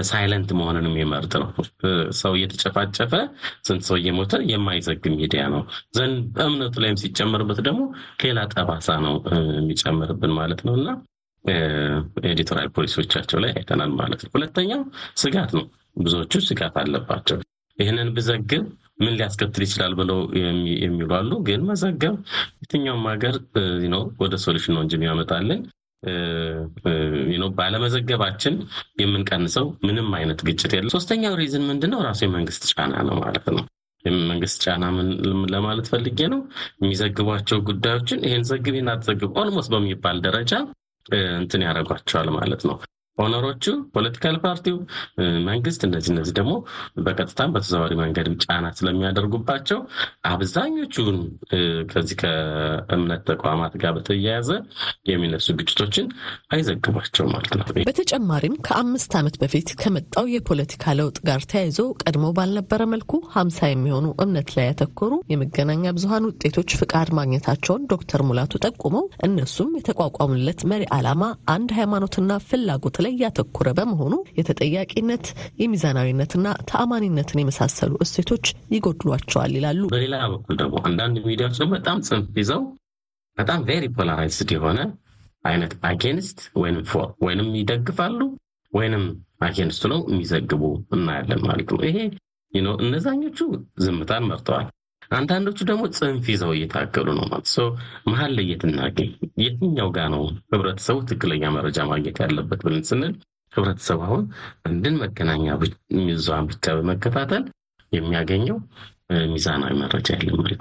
silent 0.05 0.51
መሆንን 0.59 0.87
የሚመርጥ 0.91 1.33
ነው። 1.43 1.49
ሰው 2.21 2.33
እየተጨፋጨፈ 2.39 3.13
ስንት 3.67 3.83
ሰው 3.89 3.97
እየሞተ 4.01 4.41
የማይዘግብ 4.51 5.15
ሚዲያ 5.15 5.43
ነው። 5.55 5.63
ዘንድ 5.97 6.21
በእምነቱ 6.37 6.83
ላይም 6.85 7.01
ሲጨመርበት 7.03 7.61
ደግሞ 7.69 7.83
ሌላ 8.25 8.41
ጠባሳ 8.55 8.89
ነው 9.07 9.17
የሚጨምርብን 9.55 10.35
ማለት 10.39 10.63
ነው 10.69 10.77
እና 10.81 10.89
editorial 12.27 12.71
policy 12.77 13.02
ዎቻቸው 13.02 13.39
ላይ 13.45 13.51
አይተናል 13.57 13.91
ማለት 14.01 14.21
ነው። 14.25 14.31
ሁለተኛው 14.37 14.83
ስጋት 15.23 15.51
ነው። 15.59 15.67
ብዙዎቹ 15.97 16.35
ስጋት 16.47 16.77
አለባቸው። 16.83 17.39
ይህንን 17.79 18.09
ብዘግብ 18.17 18.65
ምን 19.01 19.15
ሊያስከትል 19.19 19.63
ይችላል 19.67 19.93
ብለው 20.01 20.19
የሚሉ 20.83 21.11
አሉ። 21.17 21.31
ግን 21.47 21.63
መዘገብ 21.71 22.15
የትኛውም 22.61 23.07
ሀገር 23.11 23.37
ወደ 24.23 24.35
solution 24.45 24.75
ነው 24.77 24.83
እንጂ 24.85 24.95
የሚያመጣልን 24.99 25.63
ባለመዘገባችን 27.59 28.55
የምንቀንሰው 29.01 29.67
ምንም 29.87 30.09
አይነት 30.19 30.41
ግጭት 30.49 30.73
የለም። 30.77 30.93
ሶስተኛው 30.95 31.35
reason 31.41 31.65
ምንድነው? 31.71 32.01
ራሱ 32.09 32.21
የመንግስት 32.25 32.65
ጫና 32.73 32.95
ነው 33.09 33.17
ማለት 33.23 33.49
ነው። 33.51 33.65
መንግስት 34.27 34.57
ጫና 34.65 34.85
ለማለት 35.55 35.87
ፈልጌ 35.93 36.21
ነው? 36.33 36.41
የሚዘግቧቸው 36.81 37.61
ጉዳዮችን 37.69 38.25
ይህን 38.27 38.43
ዘግብ 38.51 38.75
ይህን 38.75 38.91
አትዘግብ 38.95 39.31
almost 39.43 39.71
በሚባል 39.75 40.19
ደረጃ 40.27 40.53
እንትን 41.41 41.65
ያደርጓቸዋል 41.67 42.29
ማለት 42.37 42.63
ነው። 42.69 42.77
owner 43.19 43.44
ኦቹ 43.44 43.65
political 43.95 44.37
party 44.45 44.68
ው 44.68 44.77
መንግስት 45.49 45.81
እነዚህ 45.87 46.11
እነዚህ 46.13 46.35
ደግሞ 46.39 46.53
በቀጥታም 47.05 47.53
በተዘዋዋሪ 47.55 47.95
መንገድም 48.01 48.35
ጫና 48.45 48.67
ስለሚያደርጉባቸው 48.79 49.79
አብዛኞቹን 50.31 51.19
ከዚህ 51.93 52.17
ከእምነት 52.23 53.23
ተቋማት 53.31 53.75
ጋር 53.83 53.93
በተያያዘ 53.97 54.49
የሚነሱ 55.11 55.47
ግጭቶችን 55.61 56.07
አይዘግቧቸው 56.55 57.29
ማለት 57.35 57.53
ነው። 57.59 57.67
በተጨማሪም 57.89 58.59
ከአምስት 58.67 59.15
ዓመት 59.21 59.37
በፊት 59.43 59.71
ከመጣው 59.83 60.27
የፖለቲካ 60.35 60.95
ለውጥ 60.99 61.17
ጋር 61.29 61.41
ተያይዞ 61.53 61.79
ቀድሞ 62.05 62.27
ባልነበረ 62.39 62.83
መልኩ 62.95 63.13
ሀምሳ 63.37 63.71
የሚሆኑ 63.71 64.07
እምነት 64.25 64.51
ላይ 64.57 64.69
ያተኮሩ 64.71 65.13
የመገናኛ 65.33 65.95
ብዙሀን 65.97 66.29
ውጤቶች 66.31 66.71
ፍቃድ 66.81 67.09
ማግኘታቸውን 67.19 67.87
ዶክተር 67.93 68.21
ሙላቱ 68.29 68.55
ጠቁመው 68.67 69.07
እነሱም 69.27 69.73
የተቋቋሙለት 69.79 70.61
መሪ 70.71 70.85
ዓላማ 70.97 71.23
አንድ 71.55 71.71
ሃይማኖትና 71.79 72.21
ፍላጎት 72.49 72.97
ላይ 73.05 73.13
ያተኮረ 73.23 73.69
በመሆኑ 73.79 74.15
የተጠያቂነት፣ 74.39 75.27
የሚዛናዊነትና 75.63 76.47
ተአማኒነትን 76.71 77.41
የመሳሰሉ 77.43 77.93
እሴቶች 78.05 78.45
ይጎድሏቸዋል 78.75 79.53
ይላሉ። 79.59 79.83
በሌላ 79.93 80.17
በኩል 80.35 80.57
ደግሞ 80.63 80.77
አንዳንድ 80.89 81.19
ሚዲያዎች 81.27 81.59
ደግሞ 81.61 81.73
በጣም 81.79 82.01
ጽንፍ 82.09 82.37
ይዘው 82.43 82.63
በጣም 83.39 83.61
very 83.69 83.85
polarized 83.97 84.51
የሆነ 84.55 84.81
አይነት 85.45 85.73
against 85.89 86.39
ወይም 86.61 86.77
for 86.91 87.09
ወይንም 87.25 87.49
ይደግፋሉ 87.59 88.21
ወይንም 88.73 89.05
against 89.45 89.83
ነው 89.93 90.01
የሚዘግቡ 90.11 90.63
እናያለን 90.95 91.43
ማለት 91.49 91.69
ነው። 91.75 91.83
ይሄ 91.89 91.99
እነዛኞቹ 92.83 93.39
ዝምታን 93.85 94.27
መርጠዋል። 94.29 94.67
አንዳንዶቹ 95.15 95.59
ደግሞ 95.71 95.83
ጽንፍ 95.97 96.25
ይዘው 96.33 96.53
እየታገሉ 96.55 97.09
ነው 97.19 97.27
ማለት 97.27 97.49
ሰው 97.55 97.67
መሀል 98.11 98.33
ላይ 98.37 98.47
የትናገኝ 98.51 99.11
የትኛው 99.45 99.89
ጋ 99.97 100.07
ነው 100.15 100.23
ህብረተሰቡ 100.53 100.97
ትክክለኛ 101.11 101.53
መረጃ 101.57 101.79
ማግኘት 101.91 102.19
ያለበት 102.25 102.63
ብለን 102.67 102.85
ስንል 102.91 103.15
ህብረተሰቡ 103.53 104.01
አሁን 104.09 104.23
አንድን 104.69 104.97
መገናኛ 105.03 105.47
ብዙሃን 106.09 106.49
ብቻ 106.53 106.75
በመከታተል 106.79 107.45
የሚያገኘው 107.93 108.57
ሚዛናዊ 109.31 109.73
መረጃ 109.81 110.09
የለም 110.15 110.37
ማለት 110.41 110.61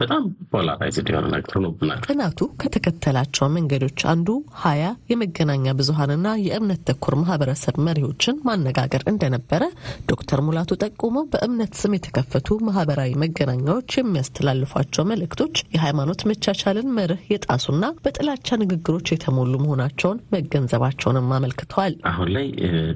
በጣም 0.00 0.22
polarized 0.52 1.08
የሆነ 1.10 1.26
ነገር 1.32 1.56
ነው 1.64 1.70
ብናል። 1.78 2.00
ጥናቱ 2.06 2.46
ከተከተላቸው 2.60 3.46
መንገዶች 3.54 4.00
አንዱ 4.12 4.28
ሀያ 4.60 4.82
የመገናኛ 5.10 5.74
ብዙሀንና 5.80 6.28
የእምነት 6.44 6.82
ተኮር 6.90 7.14
ማህበረሰብ 7.20 7.76
መሪዎችን 7.86 8.36
ማነጋገር 8.48 9.04
እንደነበረ 9.12 9.62
ዶክተር 10.10 10.42
ሙላቱ 10.46 10.78
ጠቁመው 10.84 11.24
በእምነት 11.32 11.72
ስም 11.80 11.96
የተከፈቱ 11.96 12.58
ማህበራዊ 12.68 13.10
መገናኛዎች 13.24 13.96
የሚያስተላልፏቸው 13.98 15.06
መልእክቶች 15.10 15.56
የሃይማኖት 15.74 16.22
መቻቻልን 16.30 16.94
መርህ 16.98 17.24
የጣሱና 17.34 17.84
በጥላቻ 18.04 18.58
ንግግሮች 18.62 19.08
የተሞሉ 19.12 19.52
መሆናቸውን 19.64 20.22
መገንዘባቸውንም 20.34 21.34
አመልክተዋል። 21.38 21.96
አሁን 22.10 22.30
ላይ 22.36 22.46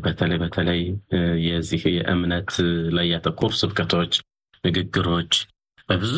በተለይ 0.05 0.41
በተለይ 0.45 0.81
የዚህ 1.49 1.83
የእምነት 1.97 2.53
ላይ 2.97 3.09
ያተኮሩ 3.15 3.53
ስብከቶች 3.61 4.15
ንግግሮች 4.65 5.33
በብዙ 5.89 6.15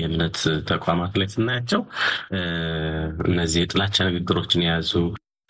የእምነት 0.00 0.38
ተቋማት 0.68 1.12
ላይ 1.20 1.28
ስናያቸው 1.32 1.80
እነዚህ 3.28 3.60
የጥላቻ 3.62 3.96
ንግግሮችን 4.08 4.64
የያዙ 4.64 4.92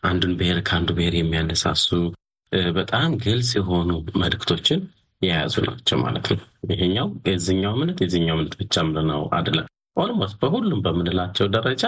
አንዱን 0.02 0.32
ብሔር 0.38 0.58
ከአንዱ 0.68 0.90
ብሔር 0.98 1.14
የሚያነሳሱ 1.18 1.88
በጣም 2.76 3.10
ግልጽ 3.24 3.50
የሆኑ 3.58 3.90
መልእክቶችን 4.22 4.80
የያዙ 5.22 5.54
ናቸው 5.66 5.98
ማለት 6.04 6.26
ነው። 6.32 6.40
ይሄኛው 6.70 7.08
የዚኛው 7.28 7.74
እምነት 7.76 7.98
የዚኛው 8.04 8.34
እምነት 8.36 8.54
ብቻ 8.60 8.84
ምንነው 8.88 9.22
አይደለም። 9.36 9.68
almost 9.96 10.36
በሁሉም 10.42 10.82
በምንላቸው 10.84 11.46
ደረጃ 11.54 11.84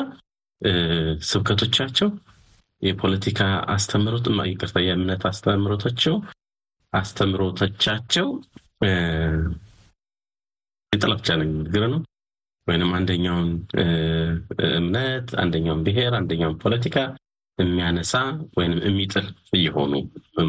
ስብከቶቻቸው 1.28 2.08
የፖለቲካ 2.82 3.40
አስተምሮት 3.74 4.26
ይቅርታ፣ 4.48 4.78
የእምነት 4.86 5.22
አስተምሮቶቸው 5.30 6.16
አስተምሮቶቻቸው 6.92 8.28
የጥላቻ 10.94 11.28
ንግግር 11.42 11.84
ነው። 11.92 12.00
ወይንም 12.66 12.90
አንደኛውን 12.98 13.48
እምነት 14.78 15.28
አንደኛውን 15.42 15.82
ብሔር 15.86 16.12
አንደኛውን 16.18 16.56
ፖለቲካ 16.62 16.96
የሚያነሳ 17.58 18.12
ወይም 18.58 18.72
የሚጥል 18.86 19.26
እየሆኑ 19.56 19.92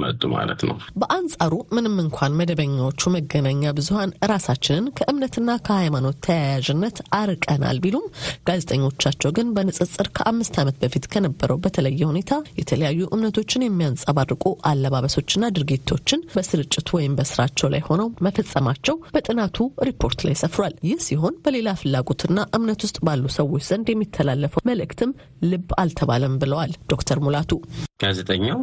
መጡ 0.02 0.22
ማለት 0.34 0.62
ነው። 0.68 0.76
በአንጻሩ 1.02 1.54
ምንም 1.76 1.96
እንኳን 2.04 2.36
መደበኛዎቹ 2.40 3.12
መገናኛ 3.16 3.74
ብዙኃን 3.78 4.12
ራሳችንን 4.32 4.86
ከእምነትና 4.98 5.58
ከሃይማኖት 5.68 6.18
ተያያዥነት 6.26 6.98
አርቀናል 7.20 7.80
ቢሉም 7.84 8.06
ጋዜጠኞቻቸው 8.50 9.32
ግን 9.38 9.52
በንጽጽር 9.56 10.08
ከአምስት 10.18 10.56
ዓመት 10.62 10.78
በፊት 10.84 11.06
ከነበረው 11.14 11.60
በተለየ 11.66 12.02
ሁኔታ 12.12 12.32
የተለያዩ 12.60 13.02
እምነቶችን 13.16 13.66
የሚያንጸባርቁ 13.66 14.44
አለባበሶችና 14.72 15.52
ድርጊቶችን 15.58 16.26
በስርጭቱ 16.36 16.90
ወይም 17.00 17.16
በስራቸው 17.20 17.70
ላይ 17.74 17.84
ሆነው 17.90 18.10
መፈጸማቸው 18.28 18.98
በጥናቱ 19.16 19.60
ሪፖርት 19.90 20.20
ላይ 20.28 20.38
ሰፍሯል። 20.44 20.76
ይህ 20.90 21.00
ሲሆን 21.08 21.40
በሌላ 21.46 21.70
ፍላጎትና 21.82 22.40
እምነት 22.58 22.82
ውስጥ 22.88 22.98
ባሉ 23.06 23.26
ሰዎች 23.38 23.64
ዘንድ 23.70 23.88
የሚተላለፈው 23.92 24.64
መልእክትም 24.70 25.14
ልብ 25.46 25.70
አልተባለም 25.82 26.36
ብለዋል 26.42 26.74
ዶክተር 26.96 27.20
ሙላቱ። 27.26 27.52
ጋዜጠኛው 28.02 28.60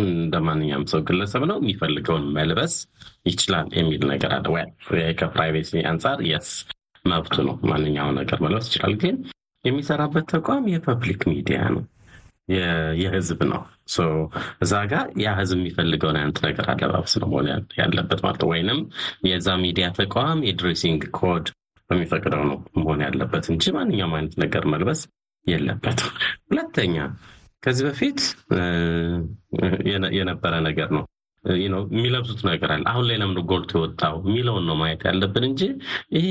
እንደ 0.00 0.36
ማንኛውም 0.46 0.86
ሰው 0.92 1.00
ግለሰብ 1.08 1.42
ነው፣ 1.50 1.58
የሚፈልገውን 1.60 2.26
መልበስ 2.36 2.74
ይችላል 3.28 3.68
የሚል 3.78 4.02
ነገር 4.12 4.32
አለ። 4.36 4.46
ከ 5.20 5.34
privacy 5.34 5.82
አንጻር 5.90 6.20
የሷ 6.30 6.50
መብቱ 7.04 7.34
ነው፣ 7.48 7.56
ማንኛውን 7.70 8.16
ነገር 8.20 8.38
መልበስ 8.44 8.68
ይችላል። 8.70 8.94
ግን 9.02 9.16
የሚሰራበት 9.64 10.26
ተቋም 10.32 10.64
የ 10.72 10.84
public 10.84 11.22
media 11.30 11.60
ነው፣ 11.74 11.84
የህዝብ 13.00 13.40
ነው። 13.50 13.62
እዛ 14.62 14.72
ጋር 14.90 15.06
ያ 15.22 15.30
ህዝብ 15.38 15.56
የሚፈልገውን 15.60 16.18
አይነት 16.20 16.38
ነገር 16.46 16.66
አለባበስ 16.72 17.14
ነው 17.20 17.28
መሆን 17.32 17.48
ያለበት 17.80 18.20
ማለት 18.24 18.40
ነው። 18.42 18.50
ወይንም 18.52 18.78
የዛ 19.28 19.48
ሚዲያ 19.62 19.86
ተቋም 19.98 20.40
የ 20.48 20.59
dressing 20.59 21.04
code 21.18 21.46
በሚፈቅደው 21.90 22.42
ነው 22.48 22.58
መሆን 22.78 23.00
ያለበት 23.06 23.44
እንጂ 23.52 23.72
ማንኛውም 23.76 24.14
አይነት 24.18 24.34
ነገር 24.44 24.64
መልበስ 24.72 25.00
የለበትም። 25.46 26.12
ሁለተኛ 26.48 26.96
ከዚህ 27.62 27.84
በፊት 27.88 28.18
የነበረ 30.12 30.54
ነገር 30.60 30.88
ነው 30.90 31.04
የሚለብሱት 31.56 32.40
ነገር 32.48 32.70
አለ። 32.74 32.84
አሁን 32.90 33.04
ላይ 33.08 33.16
ለምን 33.22 33.38
ጎልቶ 33.50 33.72
የወጣው 33.78 34.14
የሚለውን 34.26 34.64
ነው 34.68 34.76
ማየት 34.80 35.02
ያለብን 35.08 35.44
እንጂ 35.48 35.62
ይሄ 36.16 36.26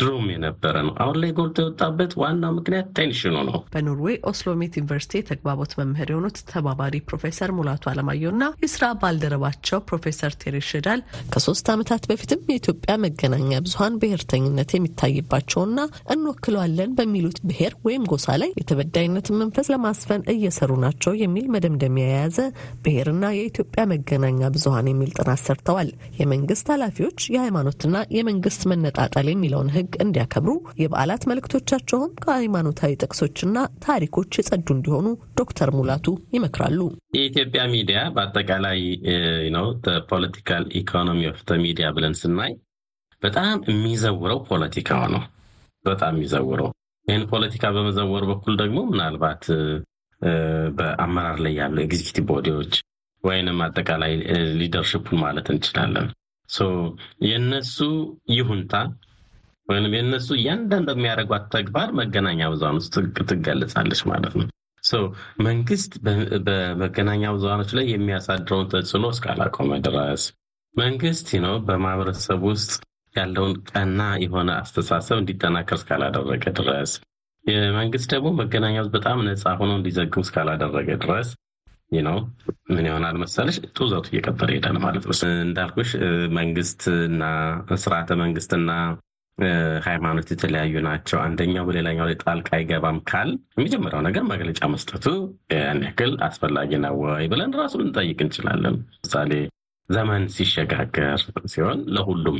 ድሮም 0.00 0.26
የነበረ 0.34 0.74
ነው። 0.86 0.94
አሁን 1.02 1.16
ላይ 1.22 1.30
ጎልቶ 1.38 1.58
የወጣበት 1.64 2.12
ዋናው 2.22 2.52
ምክንያት 2.58 2.88
tension 2.98 3.28
ኑ 3.28 3.36
ነው። 3.48 3.58
በኖርዌይ 3.74 4.16
ኦስሎሜት 4.30 4.76
ዩኒቨርሲቲ 4.80 5.14
የተግባቦት 5.20 5.72
መምህር 5.80 6.10
የሆኑት 6.12 6.38
ተባባሪ 6.52 6.94
ፕሮፌሰር 7.10 7.52
ሙላቱ 7.58 7.84
አለማየሁ 7.92 8.30
እና 8.34 8.44
የስራ 8.64 8.84
ባልደረባቸው 9.02 9.80
ፕሮፌሰር 9.90 10.32
ቴሬ 10.42 10.56
ሽዳል 10.70 11.00
ከሶስት 11.34 11.66
ዓመታት 11.74 12.02
በፊትም 12.10 12.44
የኢትዮጵያ 12.50 12.94
መገናኛ 13.04 13.60
ብዙኃን 13.64 13.98
ብሔርተኝነት 14.02 14.70
የሚታይባቸውና 14.74 15.80
እንወክለዋለን 16.14 16.94
በሚሉት 16.98 17.38
ብሔር 17.50 17.74
ወይም 17.86 18.06
ጎሳ 18.12 18.28
ላይ 18.42 18.50
የተበዳይነትን 18.60 19.38
መንፈስ 19.42 19.66
ለማስፈን 19.74 20.24
እየሰሩ 20.34 20.70
ናቸው 20.84 21.12
የሚል 21.22 21.46
መደምደሚያ 21.54 22.06
የያዘ 22.10 22.38
ብሔርና 22.84 23.24
የኢትዮጵያ 23.36 23.82
መገናኛ 23.92 24.40
ብዙኃን 24.60 24.88
የሚል 24.90 25.10
ጥናት 25.16 25.40
ሰርተዋል። 25.44 25.88
የመንግስት 26.18 26.66
ኃላፊዎች 26.72 27.18
የሃይማኖትና 27.34 27.96
የመንግስት 28.16 28.62
መነጣጠል 28.70 29.26
የሚለውን 29.30 29.68
ሕግ 29.76 29.92
እንዲያከብሩ 30.04 30.52
የበዓላት 30.80 31.22
መልእክቶቻቸውም 31.30 32.10
ከሃይማኖታዊ 32.22 32.98
ጥቅሶችና 33.02 33.56
ታሪኮች 33.86 34.38
የጸዱ 34.38 34.66
እንዲሆኑ 34.76 35.06
ዶክተር 35.40 35.70
ሙላቱ 35.78 36.06
ይመክራሉ። 36.36 36.80
የኢትዮጵያ 37.16 37.62
ሚዲያ 37.74 38.00
በአጠቃላይ 38.16 38.80
ነው 39.56 39.66
political 40.10 40.66
economy 40.80 41.22
of 41.32 41.40
media 41.64 41.88
ብለን 41.96 42.16
ስናይ 42.20 42.52
በጣም 43.22 43.56
የሚዘውረው 43.70 44.40
ፖለቲካው 44.50 45.04
ነው። 45.14 45.24
በጣም 45.84 46.14
የሚዘውረው 46.16 46.70
ይህን 47.06 47.26
ፖለቲካ 47.32 47.64
በመዘወር 47.76 48.24
በኩል 48.30 48.54
ደግሞ 48.60 48.78
ምናልባት 48.90 49.44
በአመራር 50.78 51.38
ላይ 51.44 51.54
ያሉ 51.60 51.76
executive 51.84 52.24
body 52.30 52.51
ዎች 52.51 52.72
ወይንም 53.24 53.58
አጠቃላይ 53.64 54.12
leadership 54.60 55.01
ኡን 55.01 55.18
ማለት 55.24 55.48
እንችላለን። 55.54 56.08
የነሱ 57.26 57.76
ይሁንታ 58.34 58.74
ወይም 59.68 59.92
የነሱ 59.96 60.28
እያንዳንዱ 60.36 60.88
የሚያደርጓት 60.94 61.44
ተግባር 61.54 61.88
መገናኛ 61.98 62.48
ብዙሃን 62.52 62.78
ውስጥ 62.80 62.94
ትገለጻለች 63.30 64.00
ማለት 64.10 64.34
ነው። 64.40 64.48
መንግስት 65.46 65.92
በመገናኛ 66.46 67.22
ብዙሃኖች 67.34 67.70
ላይ 67.78 67.86
የሚያሳድረውን 67.90 68.70
ተጽዕኖ 68.72 69.06
እስካላቆመ 69.14 69.72
ድረስ 69.86 70.22
መንግስት 70.74 71.28
ነው 71.44 71.54
በማህበረሰብ 71.66 72.40
ውስጥ 72.50 72.72
ያለውን 73.14 73.54
ቀና 73.70 74.00
የሆነ 74.24 74.50
አስተሳሰብ 74.62 75.16
እንዲጠናከር 75.22 75.78
እስካላደረገ 75.78 76.44
ድረስ 76.58 76.90
መንግስት 77.78 78.08
ደግሞ 78.14 78.28
መገናኛ 78.40 78.76
በጣም 78.96 79.18
ነፃ 79.28 79.52
ሆኖ 79.60 79.70
እንዲዘግቡ 79.78 80.22
እስካላደረገ 80.24 80.88
ድረስ 81.04 81.28
ነው 81.92 82.16
ምን 82.70 82.84
ይሆናል 82.86 83.16
መሰለሽ 83.22 83.56
ጡዘቱ 83.76 84.06
እየቀጠለ 84.10 84.48
ይሄዳል 84.52 84.76
ማለት 84.84 85.04
ነው። 85.06 85.14
እንዳልኩሽ 85.42 85.90
መንግስትና 86.36 87.22
ስርዓተ 87.82 88.10
መንግስትና 88.22 88.70
ሃይማኖት 89.86 90.28
የተለያዩ 90.32 90.74
ናቸው። 90.86 91.18
አንደኛው 91.24 91.64
በሌላኛው 91.68 92.06
ላይ 92.08 92.16
ጣልቃ 92.22 92.48
አይገባም 92.56 92.98
ካል 93.10 93.28
የመጀመሪያው 93.56 94.02
ነገር 94.08 94.24
መግለጫ 94.32 94.60
መስጠቱ 94.74 95.06
ያን 95.54 95.80
ያክል 95.86 96.12
አስፈላጊ 96.26 96.80
ነው 96.84 96.96
ወይ 97.04 97.26
ብለን 97.32 97.56
ራሱ 97.60 97.74
ልንጠይቅ 97.82 98.18
እንችላለን። 98.26 98.76
ምሳሌ 98.98 99.32
ዘመን 99.88 100.24
ሲሸጋገር 100.34 101.14
ሲሆን 101.52 101.78
ለሁሉም 101.96 102.38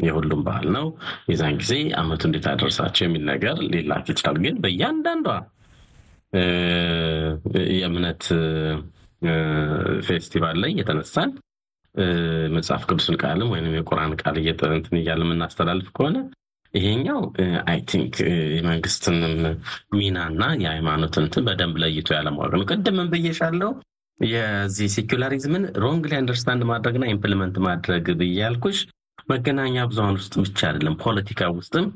የሁሉም 0.00 0.40
ባህል 0.46 0.66
ነው። 0.76 0.86
የዛን 1.30 1.56
ጊዜ 1.62 1.72
አመቱ 2.00 2.22
እንዴት 2.28 2.46
አደረሳቸው 2.50 3.04
የሚል 3.06 3.24
ነገር 3.30 3.56
ሊላክ 3.72 4.06
ይችላል። 4.12 4.36
ግን 4.44 4.56
በእያንዳንዷ 4.64 5.28
የእምነት 7.72 8.24
ፌስቲቫል 10.08 10.56
ላይ 10.62 10.70
እየተነሳን 10.74 11.30
መጽሐፍ 12.56 12.82
ቅዱስን 12.88 13.16
ቃልም 13.22 13.48
ወይም 13.52 13.76
የቁርአን 13.76 14.12
ቃል 14.20 14.36
እንትን 14.72 14.98
እያለ 15.00 15.22
የምናስተላልፍ 15.26 15.88
ከሆነ 15.96 16.16
ይሄኛው 16.74 17.20
I 17.70 17.78
think 17.90 18.14
የመንግስትንም 18.56 19.36
ሚናና 19.94 20.42
የሃይማኖትን 20.62 21.24
እንትን 21.26 21.46
በደንብ 21.46 21.76
ለይቶ 21.82 22.08
ያለማወቅ 22.16 22.52
ነው። 22.54 22.66
ቅድምን 22.70 23.08
ብዬሻለው 23.14 23.70
የዚህ 24.20 24.88
secularism 24.94 25.52
ን 25.52 25.64
wrongly 25.82 26.12
understand 26.18 26.62
ማድረግና 26.70 27.04
implement 27.12 27.56
ማድረግ 27.66 28.06
ብዬ 28.20 28.32
ያልኩሽ 28.42 28.78
መገናኛ 29.28 29.84
ብዙሀን 29.90 30.16
ውስጥ 30.18 30.34
ብቻ 30.42 30.58
አይደለም፣ 30.68 30.94
ፖለቲካ 31.02 31.50
ውስጥም 31.56 31.86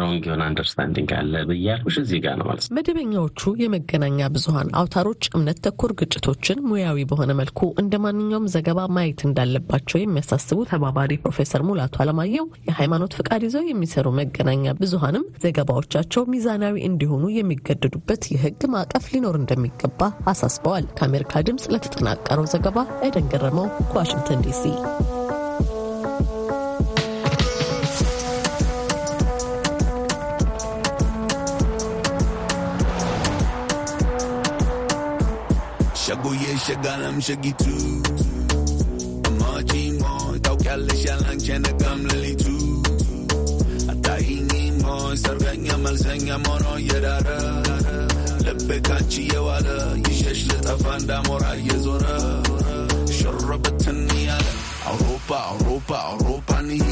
wrong 0.00 0.22
የሆነ 0.28 0.42
understanding 0.48 1.10
አለ 1.18 1.34
ብዬ 1.48 1.62
ያልኩሽ 1.68 1.96
እዚህ 2.02 2.18
ጋር 2.24 2.34
ነው 2.40 2.46
ማለት 2.48 2.64
ነው። 2.64 2.74
መደበኛዎቹ 2.78 3.52
የመገናኛ 3.62 4.28
ብዙሀን 4.34 4.68
አውታሮች 4.80 5.22
እምነት 5.36 5.60
ተኮር 5.66 5.92
ግጭቶችን 6.00 6.62
ሙያዊ 6.68 7.06
በሆነ 7.10 7.32
መልኩ 7.40 7.60
እንደ 7.82 7.94
ማንኛውም 8.04 8.50
ዘገባ 8.54 8.80
ማየት 8.96 9.22
እንዳለባቸው 9.28 10.00
የሚያሳስቡ 10.00 10.58
ተባባሪ 10.70 11.12
ፕሮፌሰር 11.24 11.64
ሙላቱ 11.68 11.96
አለማየሁ 12.04 12.46
የሃይማኖት 12.68 13.16
ፍቃድ 13.18 13.42
ይዘው 13.46 13.66
የሚሰሩ 13.70 14.06
መገናኛ 14.20 14.74
ብዙሀንም 14.80 15.26
ዘገባዎቻቸው 15.46 16.24
ሚዛናዊ 16.32 16.76
እንዲሆኑ 16.88 17.24
የሚገደዱበት 17.36 18.22
የህግ 18.34 18.62
ማዕቀፍ 18.74 19.06
ሊኖር 19.14 19.36
እንደሚገባ 19.40 20.00
አሳስበዋል። 20.32 20.86
ከአሜሪካ 20.98 21.42
ድምፅ 21.48 21.66
ለተጠናቀረው 21.74 22.48
ዘገባ 22.54 22.78
ኤደን 23.06 23.28
ገረመው 23.34 23.68
ከዋሽንግተን 23.88 24.42
ዲሲ 24.46 24.62
ሸጉዬ 36.55 36.55
ሸጋለም 36.65 37.15
ሸጊቱ 37.25 37.61
እማጂ 39.29 39.71
ሞይ 40.01 40.37
ታውቂያለሽ 40.45 41.01
ያላንቺ 41.07 41.47
ነጋም 41.63 42.01
ሌሊቱ 42.11 42.43
አታይኝ 43.93 44.51
ሞይ 44.83 45.15
ሰርገኛ 45.23 45.67
መልሰኛ 45.83 46.27
ሞኖ 46.45 46.65
እየዳረ 46.81 47.27
ልቤ 48.45 48.69
ካንቺ 48.87 49.23
የዋለ 49.33 49.67
ይሸሽ 50.05 50.39
ልጠፋ 50.51 50.85
እንዳሞራ 50.99 51.43
እየዞረ 51.59 52.05
ሽርብትን 53.17 53.99
ያለ 54.23 54.47
አውሮፓ 54.91 55.29
አውሮፓ 55.49 55.89
አውሮፓ 56.05 56.49
ንሂ 56.69 56.87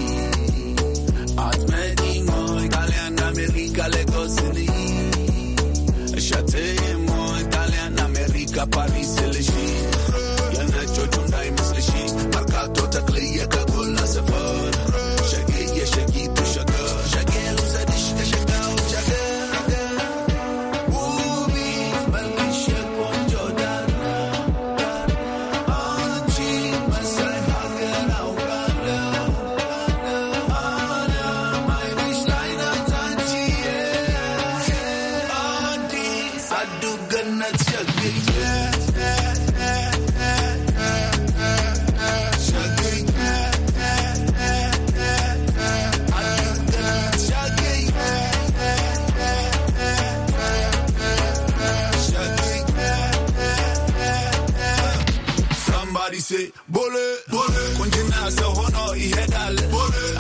ቦሌ 57.13 57.13
ቦሌ 57.31 57.55
ቁንጅና 57.77 58.13
ሰው 58.37 58.51
ሆኖ 58.59 58.77
ይሄዳል። 58.99 59.57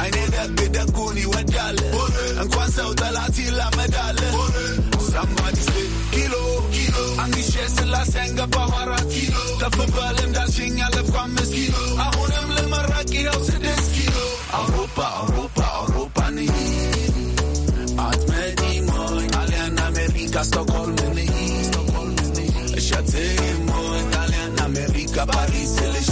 አይኔ 0.01 0.17
ደግ 0.33 0.57
ደጉን 0.75 1.15
ይወዳል። 1.21 1.77
እንኳን 2.43 2.69
ሰው 2.77 2.89
ጠላት 3.01 3.37
ይላመዳል። 3.43 4.19
Somebody 5.09 5.61
say, 5.67 5.85
ኪሎ 6.13 6.33
ኪሎ 6.73 6.95
አንግሼ 7.23 7.53
ስላሴ 7.75 8.13
አንገባሁ 8.23 8.71
አራት 8.81 9.07
ኪሎ 9.13 9.33
ከፍ 9.61 9.77
በል 9.95 10.17
እንዳልሽኝ 10.25 10.75
አለፍኩ 10.87 11.15
አምስት 11.23 11.53
ኪሎ 11.55 11.75
አሁንም 12.05 12.47
ልመረቅ 12.57 13.09
ይኸው 13.17 13.39
ስድስት 13.49 13.89
ኪሎ 13.95 14.15
አውሮፓ 14.59 14.97
አውሮፓ 15.15 15.57
አውሮፓ 15.73 16.17
ንሂድ 16.35 17.17
አትመጪም 18.05 18.87
ሆይ 18.97 19.25
ጣሊያን 19.35 19.79
አሜሪካ 19.87 20.43
ስቶክሆልም 20.49 21.11
ንሂድ 21.17 21.75
እሸትም 22.79 23.65
ሆይ 23.75 24.01
ጣሊያን 24.15 24.55
አሜሪካ 24.67 25.25
ፓሪስ 25.33 25.73
ልሺ 25.95 26.11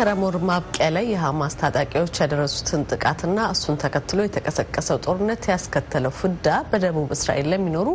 በመስከረም 0.00 0.20
ወር 0.24 0.36
ማብቂያ 0.48 0.86
ላይ 0.94 1.06
የሐማስ 1.08 1.54
ታጣቂዎች 1.60 2.18
ያደረሱትን 2.22 2.82
ጥቃትና 2.90 3.38
እሱን 3.54 3.78
ተከትሎ 3.82 4.18
የተቀሰቀሰው 4.24 4.98
ጦርነት 5.04 5.48
ያስከተለው 5.50 6.12
ፍዳ 6.18 6.46
በደቡብ 6.68 7.08
እስራኤል 7.16 7.46
ለሚኖሩ 7.52 7.88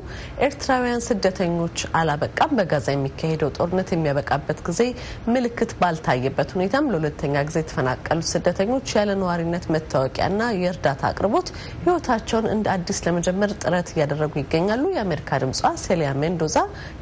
ኤርትራውያን 0.48 1.04
ስደተኞች 1.06 1.78
አላበቃም። 2.00 2.56
በጋዛ 2.58 2.88
የሚካሄደው 2.94 3.52
ጦርነት 3.58 3.92
የሚያበቃበት 3.94 4.60
ጊዜ 4.68 4.82
ምልክት 5.36 5.72
ባልታየበት 5.82 6.52
ሁኔታም 6.58 6.90
ለሁለተኛ 6.94 7.46
ጊዜ 7.50 7.58
የተፈናቀሉት 7.64 8.28
ስደተኞች 8.34 8.92
ያለ 8.98 9.16
ነዋሪነት 9.22 9.68
መታወቂያና 9.76 10.50
የእርዳታ 10.58 11.06
አቅርቦት 11.12 11.50
ሕይወታቸውን 11.86 12.52
እንደ 12.56 12.68
አዲስ 12.76 13.02
ለመጀመር 13.08 13.54
ጥረት 13.64 13.92
እያደረጉ 13.96 14.36
ይገኛሉ። 14.44 14.86
የአሜሪካ 14.96 15.42
ድምጿ 15.44 15.64
ሴሊያ 15.86 16.12
ሜንዶዛ 16.22 16.58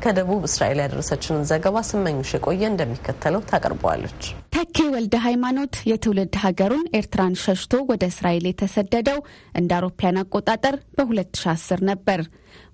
ከደቡብ 0.05 0.45
እስራኤል 0.51 0.81
ያደረሰችንን 0.85 1.49
ዘገባ 1.51 1.85
ስመኝሽ 1.89 2.31
የቆየ 2.37 2.63
እንደሚከተለው 2.71 3.43
ታቀርበዋለች። 3.51 4.23
ተኬ 4.63 4.79
ወልደ 4.93 5.15
ሃይማኖት 5.23 5.75
የትውልድ 5.89 6.33
ሀገሩን 6.41 6.83
ኤርትራን 6.97 7.35
ሸሽቶ 7.43 7.79
ወደ 7.89 8.03
እስራኤል 8.11 8.43
የተሰደደው 8.47 9.19
እንደ 9.59 9.71
አውሮፓያን 9.77 10.19
አቆጣጠር 10.21 10.75
በ2010 10.97 11.81
ነበር። 11.89 12.19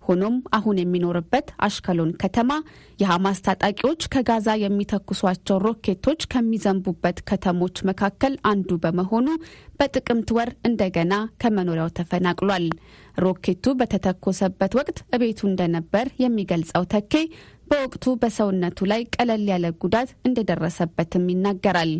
ሆኖም 0.07 0.35
አሁን 0.57 0.77
የሚኖርበት 0.79 1.47
አሽከሎን 1.65 2.11
ከተማ 2.21 2.51
የሐማስ 2.99 3.39
ታጣቂዎች 3.47 4.01
ከጋዛ 4.13 4.57
የሚተኩሷቸው 4.59 5.61
ሮኬቶች 5.65 6.21
ከሚዘንቡበት 6.33 7.17
ከተሞች 7.29 7.77
መካከል 7.89 8.35
አንዱ 8.51 8.79
በመሆኑ 8.83 9.27
በጥቅምት 9.79 10.31
ወር 10.37 10.51
እንደገና 10.69 11.13
ከመኖሪያው 11.43 11.91
ተፈናቅሏል። 11.99 12.67
ሮኬቱ 13.17 13.65
በተተኮሰበት 13.79 14.73
ወቅት 14.79 14.97
እቤቱ 15.15 15.39
እንደነበር 15.49 16.07
የሚገልጸው 16.23 16.83
ተኬ 16.93 17.13
በወቅቱ 17.69 18.05
በሰውነቱ 18.21 18.79
ላይ 18.91 19.01
ቀለል 19.15 19.43
ያለ 19.51 19.65
ጉዳት 19.83 20.09
እንደደረሰበትም 20.27 21.25
ይናገራል። 21.33 21.93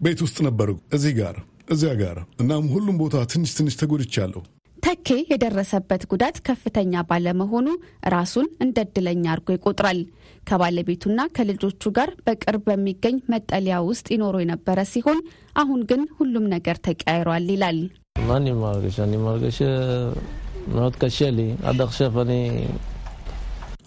ቤት 0.00 0.20
ውስጥ 0.24 0.38
ነበርኩ፣ 0.46 0.78
እዚህ 0.96 1.12
ጋር፣ 1.18 1.36
እዚያ 1.72 1.92
ጋር። 2.00 2.18
እናም 2.42 2.64
ሁሉም 2.74 2.96
ቦታ 3.02 3.24
ትንሽ 3.32 3.52
ትንሽ 3.58 3.74
ተጎድቻለሁ። 3.80 4.42
ተኬ 4.86 5.08
የደረሰበት 5.30 6.02
ጉዳት 6.10 6.36
ከፍተኛ 6.46 7.00
ባለመሆኑ 7.08 7.68
ራሱን 8.12 8.46
እንደ 8.64 8.76
እድለኛ 8.84 9.24
አድርጎ 9.32 9.48
ይቆጥራል። 9.54 10.00
ከባለቤቱና 10.48 11.20
ከልጆቹ 11.36 11.90
ጋር 11.96 12.10
በቅርብ 12.26 12.62
በሚገኝ 12.68 13.16
መጠለያ 13.32 13.78
ውስጥ 13.86 14.06
ይኖሩ 14.14 14.34
የነበረ 14.42 14.84
ሲሆን 14.92 15.18
አሁን 15.56 15.80
ግን 15.90 16.02
ሁሉም 16.18 16.44
ነገር 16.54 16.78
ተቀያይሯል 16.86 17.48
ይላል። 17.54 17.80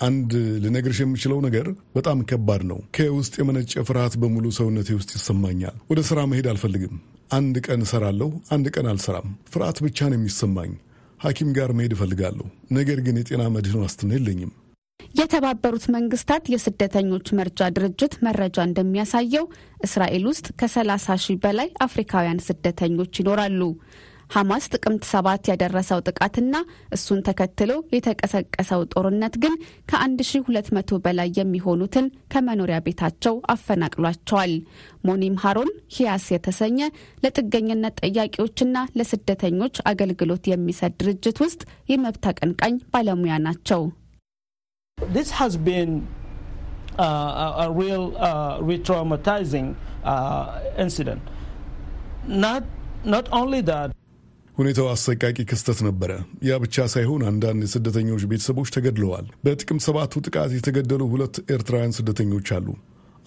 አንድ 0.01 0.33
ልነግርሽ 0.63 0.99
የምችለው 1.03 1.39
ነገር 1.47 1.65
በጣም 1.95 2.19
ከባድ 2.29 2.61
ነው። 2.69 2.81
ከውስጥ 2.95 3.33
የመነጨ 3.39 3.85
ፍርሃት 3.87 4.13
በሙሉ 4.21 4.45
ሰውነቴ 4.59 4.89
ውስጥ 4.99 5.11
ይሰማኛል። 5.17 5.77
ወደ 5.89 6.01
ስራ 6.09 6.19
መሄድ 6.31 6.49
አልፈልግም። 6.51 6.93
አንድ 7.31 7.55
ቀን 7.65 7.81
እሰራለሁ፣ 7.85 8.29
አንድ 8.49 8.67
ቀን 8.75 8.87
አልሰራም። 8.91 9.27
ፍርሃት 9.51 9.79
ብቻ 9.85 10.07
ነው 10.11 10.17
የሚሰማኝ። 10.17 10.71
ሐኪም 11.19 11.49
ጋር 11.55 11.69
መሄድ 11.77 11.93
እፈልጋለሁ፣ 11.95 12.45
ነገር 12.71 12.99
ግን 13.05 13.19
የጤና 13.19 13.43
መድህን 13.55 13.81
ዋስትና 13.83 14.11
የለኝም። 14.15 14.51
የተባበሩት 15.15 15.85
መንግስታት 15.95 16.43
የስደተኞች 16.53 17.27
መርጃ 17.37 17.69
ድርጅት 17.75 18.13
መረጃ 18.25 18.57
እንደሚያሳየው 18.67 19.45
እስራኤል 19.87 20.23
ውስጥ 20.29 20.47
ከ30 20.59 21.17
ሺህ 21.23 21.37
በላይ 21.43 21.69
አፍሪካውያን 21.85 22.43
ስደተኞች 22.47 23.19
ይኖራሉ። 23.21 23.61
ሐማስ 24.29 24.65
ጥቅምት 24.73 25.03
ሰባት 25.11 25.43
ያደረሰው 25.51 25.99
ጥቃትና 26.09 26.55
እሱን 26.95 27.19
ተከትሎ 27.27 27.71
የተቀሰቀሰው 27.95 28.81
ጦርነት 28.93 29.35
ግን 29.43 29.53
ከ1200 29.91 30.99
በላይ 31.05 31.29
የሚሆኑትን 31.39 32.07
ከመኖሪያ 32.33 32.77
ቤታቸው 32.87 33.35
አፈናቅሏቸዋል። 33.53 34.53
ሞኒም 35.07 35.37
ሃሮን 35.43 35.71
ሂያስ 35.95 36.25
የተሰኘ 36.35 36.79
ለጥገኝነት 37.25 37.97
ጠያቂዎችና 38.03 38.85
ለስደተኞች 38.99 39.77
አገልግሎት 39.91 40.45
የሚሰጥ 40.53 40.93
ድርጅት 41.01 41.39
ውስጥ 41.45 41.61
የመብት 41.93 42.25
አቀንቃኝ 42.31 42.75
ባለሙያ 42.93 43.37
ናቸው። 43.47 43.83
uh, 46.99 47.11
uh, 47.43 47.69
uh, 52.45 52.59
not 53.05 53.29
only 53.31 53.61
that, 53.61 53.89
ሁኔታው 54.59 54.87
አሰቃቂ 54.91 55.37
ክስተት 55.49 55.79
ነበረ። 55.85 56.11
ያ 56.43 56.57
ብቻ 56.63 56.85
ሳይሆን 56.93 57.21
አንዳንድ 57.29 57.61
የስደተኞች 57.65 58.23
ቤተሰቦች 58.31 58.71
ተገድለዋል። 58.75 59.27
በጥቅምት 59.45 59.83
ሰባቱ 59.87 60.21
ጥቃት 60.25 60.53
የተገደሉ 60.55 61.03
ሁለት 61.13 61.35
ኤርትራውያን 61.55 61.95
ስደተኞች 61.97 62.49
አሉ። 62.57 62.67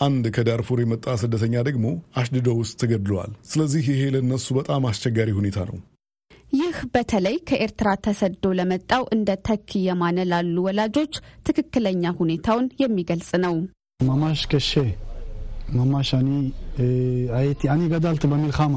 አንድ 0.00 0.24
ከዳርፉር 0.36 0.78
የመጣ 0.82 1.06
ስደተኛ 1.22 1.54
ደግሞ 1.68 1.86
አሽድዶ 2.20 2.48
ውስጥ 2.60 2.74
ተገድለዋል። 2.82 3.32
ስለዚህ 3.50 3.82
ይሄ 3.92 4.02
ለእነሱ 4.14 4.46
በጣም 4.58 4.88
አስቸጋሪ 4.90 5.30
ሁኔታ 5.38 5.58
ነው። 5.70 5.78
ይህ 6.52 6.78
በተለይ 6.94 7.36
ከኤርትራ 7.48 7.88
ተሰዶ 8.04 8.44
ለመጣው 8.58 9.02
እንደ 9.14 9.36
ተኪ 9.46 9.80
የማነ 9.86 10.24
ላሉ 10.32 10.56
ወላጆች 10.66 11.14
ትክክለኛ 11.46 12.12
ሁኔታውን 12.18 12.66
የሚገልጽ 12.82 13.30
ነው። 13.44 13.54
ማማሽ 14.00 14.42
ከሼ 14.52 14.72
ማማሽ 15.74 16.10
አኒ 17.72 17.82
ገዳልት 17.92 18.24
በሚልካማ 18.30 18.74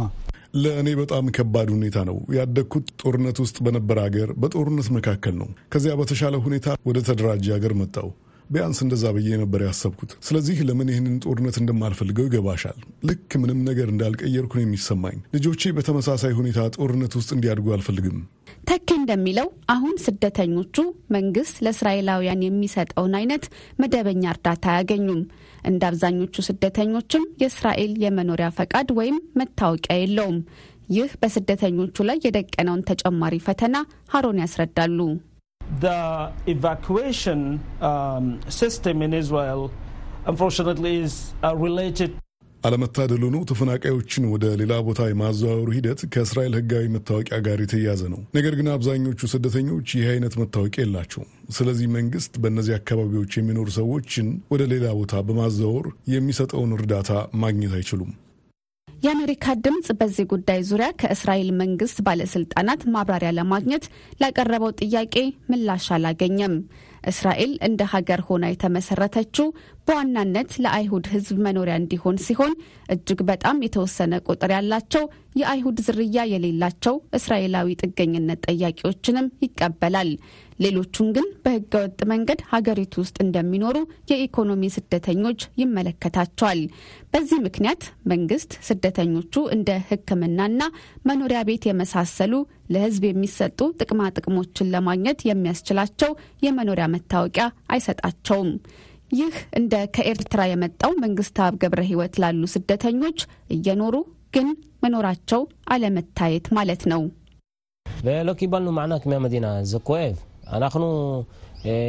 ለእኔ 0.56 0.90
በጣም 1.00 1.26
ከባድ 1.36 1.70
ሁኔታ 1.74 1.98
ነው። 2.10 2.18
ያደግኩት 2.38 2.86
ጦርነት 3.02 3.38
ውስጥ 3.44 3.58
በነበረ 3.66 3.98
ሀገር 4.06 4.30
በጦርነት 4.42 4.88
መካከል 4.98 5.36
ነው። 5.42 5.50
ከዚያ 5.74 5.96
በተሻለ 6.00 6.36
ሁኔታ 6.46 6.78
ወደ 6.88 7.00
ተደራጀ 7.08 7.46
ሀገር 7.56 7.74
መጣው። 7.80 8.10
ቢያንስ 8.50 8.80
እንደዛ 8.84 9.04
ብዬ 9.14 9.30
ነበር 9.42 9.62
ያሰብኩት። 9.66 10.12
ስለዚህ 10.26 10.58
ለምን 10.68 10.90
ይህንን 10.92 11.16
ጦርነት 11.24 11.56
እንደማልፈልገው 11.62 12.26
ይገባሻል። 12.28 12.78
ልክ 13.10 13.32
ምንም 13.42 13.60
ነገር 13.70 13.88
እንዳልቀየርኩ 13.92 14.54
ነው 14.58 14.64
የሚሰማኝ። 14.66 15.18
ልጆቼ 15.36 15.72
በተመሳሳይ 15.78 16.34
ሁኔታ 16.40 16.68
ጦርነት 16.78 17.16
ውስጥ 17.20 17.32
እንዲያድጉ 17.36 17.74
አልፈልግም። 17.76 18.20
ተኪ 18.70 18.90
እንደሚለው 19.00 19.48
አሁን 19.70 19.96
ስደተኞቹ 20.06 20.78
መንግስት 21.12 21.58
ለእስራኤላውያን 21.66 22.46
የሚሰጠውን 22.46 23.16
አይነት 23.20 23.44
መደበኛ 23.80 24.24
እርዳታ 24.34 24.66
አያገኙም። 24.74 25.22
እንደ 25.66 25.84
አብዛኞቹ 25.88 26.36
ስደተኞችም 26.42 27.24
የእስራኤል 27.42 27.94
የመኖሪያ 28.04 28.48
ፈቃድ 28.58 28.90
ወይም 29.00 29.18
መታወቂያ 29.38 29.96
የለውም። 30.00 30.40
ይህ 30.90 31.12
በስደተኞቹ 31.22 31.98
ላይ 32.04 32.18
የደቀነውን 32.26 32.86
ተጨማሪ 32.90 33.36
ፈተና 33.48 33.76
ሀሮን 34.14 34.42
ያስረዳሉ። 34.44 35.00
um, 37.82 38.26
system 38.52 39.02
in 39.02 39.14
Israel, 39.14 39.62
unfortunately, 40.26 40.94
is 41.00 41.16
uh. 41.44 42.25
አለመታደል 42.66 43.24
ሆኖ 43.26 43.38
ተፈናቃዮችን 43.50 44.24
ወደ 44.32 44.46
ሌላ 44.62 44.74
ቦታ 44.88 45.02
የማዘዋወሩ 45.08 45.70
ሂደት 45.76 46.02
ከእስራኤል 46.14 46.54
ሕጋዊ 46.60 46.86
መታወቂያ 46.96 47.38
ጋር 47.46 47.62
የተያያዘ 47.64 48.04
ነው። 48.14 48.20
ነገር 48.38 48.54
ግን 48.60 48.70
አብዛኞቹ 48.74 49.30
ስደተኞች 49.34 49.88
ይህ 49.98 50.08
አይነት 50.14 50.36
መታወቂያ 50.42 50.84
የላቸውም። 50.86 51.30
ስለዚህ 51.52 51.88
መንግስት 51.96 52.34
በእነዚህ 52.44 52.76
አካባቢዎች 52.78 53.34
የሚኖሩ 53.38 53.68
ሰዎችን 53.78 54.28
ወደ 54.54 54.64
ሌላ 54.72 54.86
ቦታ 55.00 55.24
በማዘዋወር 55.28 55.88
የሚሰጠውን 56.14 56.76
እርዳታ 56.78 57.12
ማግኘት 57.44 57.76
አይችሉም። 57.78 58.14
የአሜሪካ 59.06 59.54
ድምፅ 59.64 59.88
በዚህ 60.00 60.26
ጉዳይ 60.32 60.60
ዙሪያ 60.68 60.88
ከእስራኤል 61.00 61.50
መንግስት 61.60 61.98
ባለስልጣናት 62.06 62.82
ማብራሪያ 62.94 63.32
ለማግኘት 63.38 63.84
ላቀረበው 64.22 64.72
ጥያቄ 64.82 65.16
ምላሽ 65.52 65.86
አላገኘም። 65.96 66.54
እስራኤል 67.04 67.52
እንደ 67.68 67.82
ሀገር 67.92 68.22
ሆና 68.28 68.46
የተመሰረተችው 68.50 69.48
በዋናነት 69.88 70.52
ለአይሁድ 70.64 71.08
ሕዝብ 71.14 71.38
መኖሪያ 71.48 71.76
እንዲሆን 71.82 72.18
ሲሆን 72.26 72.54
እጅግ 72.90 73.20
በጣም 73.30 73.62
የተወሰነ 73.66 74.22
ቁጥር 74.28 74.54
ያላቸው 74.56 75.04
የአይሁድ 75.36 75.80
ዝርያ 75.88 76.24
የሌላቸው 76.32 76.96
እስራኤላዊ 77.18 77.76
ጥገኝነት 77.84 78.42
ጠያቂዎችንም 78.48 79.28
ይቀበላል። 79.46 80.12
ሌሎቹን 80.60 81.08
ግን 81.16 81.28
በህገወጥ 81.44 82.00
መንገድ 82.12 82.40
ሀገሪቱ 82.52 82.94
ውስጥ 83.04 83.16
እንደሚኖሩ 83.24 83.78
የኢኮኖሚ 84.12 84.64
ስደተኞች 84.76 85.42
ይመለከታቸዋል። 85.62 86.62
በዚህ 87.14 87.40
ምክንያት 87.46 87.82
መንግስት 88.12 88.52
ስደተኞቹ 88.68 89.44
እንደ 89.56 89.70
ሕክምናና 89.90 90.62
መኖሪያ 91.10 91.42
ቤት 91.50 91.66
የመሳሰሉ 91.70 92.34
ለህዝብ 92.74 93.06
የሚሰጡ 93.08 93.60
ጥቅማ 93.82 94.10
ጥቅሞችን 94.16 94.72
ለማግኘት 94.76 95.22
የሚያስችላቸው 95.30 96.14
የመኖሪያ 96.46 96.88
መታወቂያ 96.96 97.46
አይሰጣቸውም። 97.70 98.52
ይህ 99.12 99.36
እንደ 99.60 99.74
ከኤርትራ 99.96 100.42
የመጣው 100.48 100.94
መንግስታብ 101.04 101.54
ገብረ 101.62 101.82
ህይወት 101.90 102.16
ላሉ 102.22 102.44
ስደተኞች 102.54 103.20
እየኖሩ 103.56 103.96
ግን 104.34 104.48
መኖራቸው 104.84 105.42
አለመታየት 105.74 106.48
ማለት 106.58 106.82
ነው። 106.92 107.04
ኪባልኑ 108.40 108.70
ማዕና 108.78 108.94
መዲና 109.20 109.48
ዘኮኤቭ 109.70 110.16
אנחנו 110.53 110.89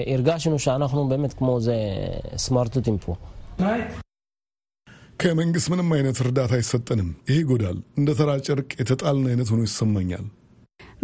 הרגשנו 0.07 0.59
שאנחנו 0.59 1.07
באמת 1.07 1.33
כמו 1.33 1.59
זה 1.59 1.75
סמרטוטים 2.37 2.97
פה. 2.97 3.13
ከመንግስት 5.19 5.67
ምንም 5.69 5.89
አይነት 5.91 6.17
እርዳታ 6.19 6.53
አይሰጠንም። 6.53 7.09
ይህ 7.29 7.39
ይጎዳል። 7.39 7.77
እንደ 7.97 8.09
ተራ 8.15 8.29
ጨርቅ 8.47 8.69
የተጣልን 8.79 9.27
አይነት 9.27 9.49
ሆኖ 9.51 9.61
ይሰማኛል። 9.61 10.23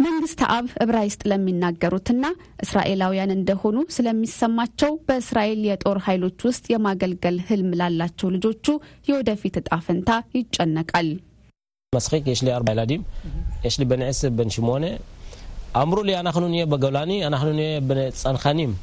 መንግስት 0.00 0.40
አብ 0.54 0.66
ዕብራይስጥ 0.82 1.22
ለሚናገሩትና 1.26 2.24
እስራኤላውያን 2.62 3.30
እንደሆኑ 3.30 3.76
ስለሚሰማቸው 3.88 4.92
በእስራኤል 5.06 5.60
የጦር 5.68 5.98
ኃይሎች 5.98 6.38
ውስጥ 6.48 6.64
የማገልገል 6.72 7.38
ህልም 7.48 7.70
ላላቸው 7.80 8.28
ልጆቹ 8.30 8.66
የወደፊት 9.08 9.56
እጣ 9.56 9.70
ፈንታ 9.86 10.10
ይጨነቃል። 10.38 11.08
מצחיק, 11.92 12.24
יש 12.26 12.42
לי 12.42 12.52
ארבע 12.52 12.72
ילדים, 12.72 13.02
יש 13.64 13.74
לי 13.80 13.84
בן 13.84 14.02
עשר, 14.02 14.30
בן 14.30 14.50
שמונה. 14.50 14.90
አምሩ 15.73 15.99
ሊ 16.07 16.13
አናክኑን 16.17 16.55
በገላኒ 16.71 17.11
አናክኑን 17.27 17.59
በጸንካኒም 17.87 18.73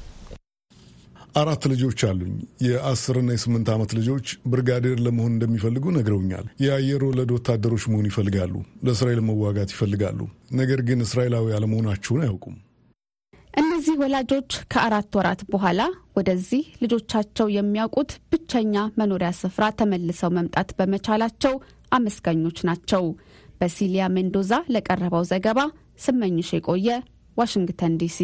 አራት 1.34 1.64
ልጆች 1.72 2.00
አሉኝ። 2.08 2.32
የአስርና 2.64 3.28
የስምንት 3.34 3.68
ዓመት 3.74 3.90
ልጆች 3.98 4.28
ብርጋዴር 4.52 4.96
ለመሆን 5.04 5.34
እንደሚፈልጉ 5.34 5.84
ነግረውኛል። 5.96 6.46
የአየር 6.64 7.02
ወለድ 7.08 7.30
ወታደሮች 7.36 7.84
መሆን 7.90 8.08
ይፈልጋሉ። 8.10 8.54
ለእስራኤል 8.86 9.20
መዋጋት 9.28 9.72
ይፈልጋሉ። 9.74 10.18
ነገር 10.60 10.80
ግን 10.88 11.04
እስራኤላዊ 11.06 11.54
አለመሆናችሁን 11.58 12.22
አያውቁም። 12.24 12.56
እነዚህ 13.54 13.94
ወላጆች 14.02 14.50
ከአራት 14.72 15.10
ወራት 15.18 15.40
በኋላ 15.52 15.80
ወደዚህ 16.16 16.64
ልጆቻቸው 16.82 17.46
የሚያውቁት 17.54 18.10
ብቸኛ 18.32 18.74
መኖሪያ 19.00 19.30
ስፍራ 19.40 19.64
ተመልሰው 19.78 20.32
መምጣት 20.38 20.70
በመቻላቸው 20.78 21.54
አመስጋኞች 21.92 22.58
ናቸው። 22.68 23.04
በሲሊያ 23.60 24.04
ሜንዶዛ 24.14 24.52
ለቀረበው 24.74 25.24
ዘገባ 25.30 25.60
ስመኝሽ 26.00 26.50
የቆየ 26.54 26.88
ዋሽንግተን 27.36 27.92
ዲሲ። 28.00 28.18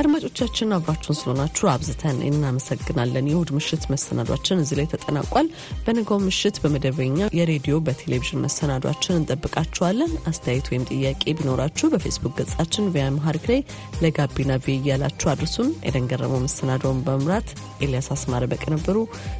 አድማጮቻችን 0.00 0.74
አብራችሁን 0.74 1.16
ስለሆናችሁ 1.18 1.66
አብዝተን 1.70 2.18
እናመሰግናለን። 2.26 3.26
የእሁድ 3.30 3.50
ምሽት 3.56 3.82
መሰናዷችን 3.92 4.60
እዚህ 4.62 4.76
ላይ 4.78 4.86
ተጠናቋል። 4.92 5.46
በነገው 5.86 6.18
ምሽት 6.26 6.56
በመደበኛ 6.62 7.28
የሬዲዮ 7.38 7.74
በቴሌቪዥን 7.86 8.42
መሰናዷችን 8.44 9.18
እንጠብቃችኋለን። 9.18 10.12
አስተያየት 10.30 10.68
ወይም 10.72 10.86
ጥያቄ 10.90 11.34
ቢኖራችሁ 11.40 11.88
በፌስቡክ 11.94 12.34
ገጻችን 12.40 12.90
ቪያ 12.94 13.06
መሀሪክ 13.16 13.46
ላይ 13.50 13.60
ለጋቢና 14.04 14.58
ቪ 14.64 14.76
እያላችሁ 14.76 15.30
አድርሱን። 15.34 15.70
ኤደን 15.88 16.08
ገረመው 16.12 16.42
መሰናዶውን 16.46 17.02
በመምራት 17.06 17.50
ኤልያስ 17.82 18.08
አስማረ 18.16 18.44
በቅንብሩ፣ 18.52 18.96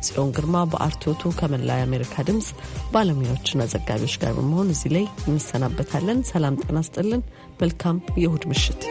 ጽዮን 0.06 0.32
ግርማ 0.36 0.64
በአርቶቱ 0.72 1.32
ከመላ 1.40 1.70
የአሜሪካ 1.80 2.24
ድምፅ 2.30 2.50
ባለሙያዎችና 2.94 3.68
ዘጋቢዎች 3.74 4.16
ጋር 4.22 4.34
በመሆን 4.38 4.74
እዚህ 4.74 4.92
ላይ 4.96 5.06
እንሰናበታለን። 5.30 6.20
ሰላም 6.32 6.60
ጤና 6.62 6.80
ስጥልን። 6.88 7.24
መልካም 7.62 7.96
የእሁድ 8.20 8.44
ምሽት 8.50 8.82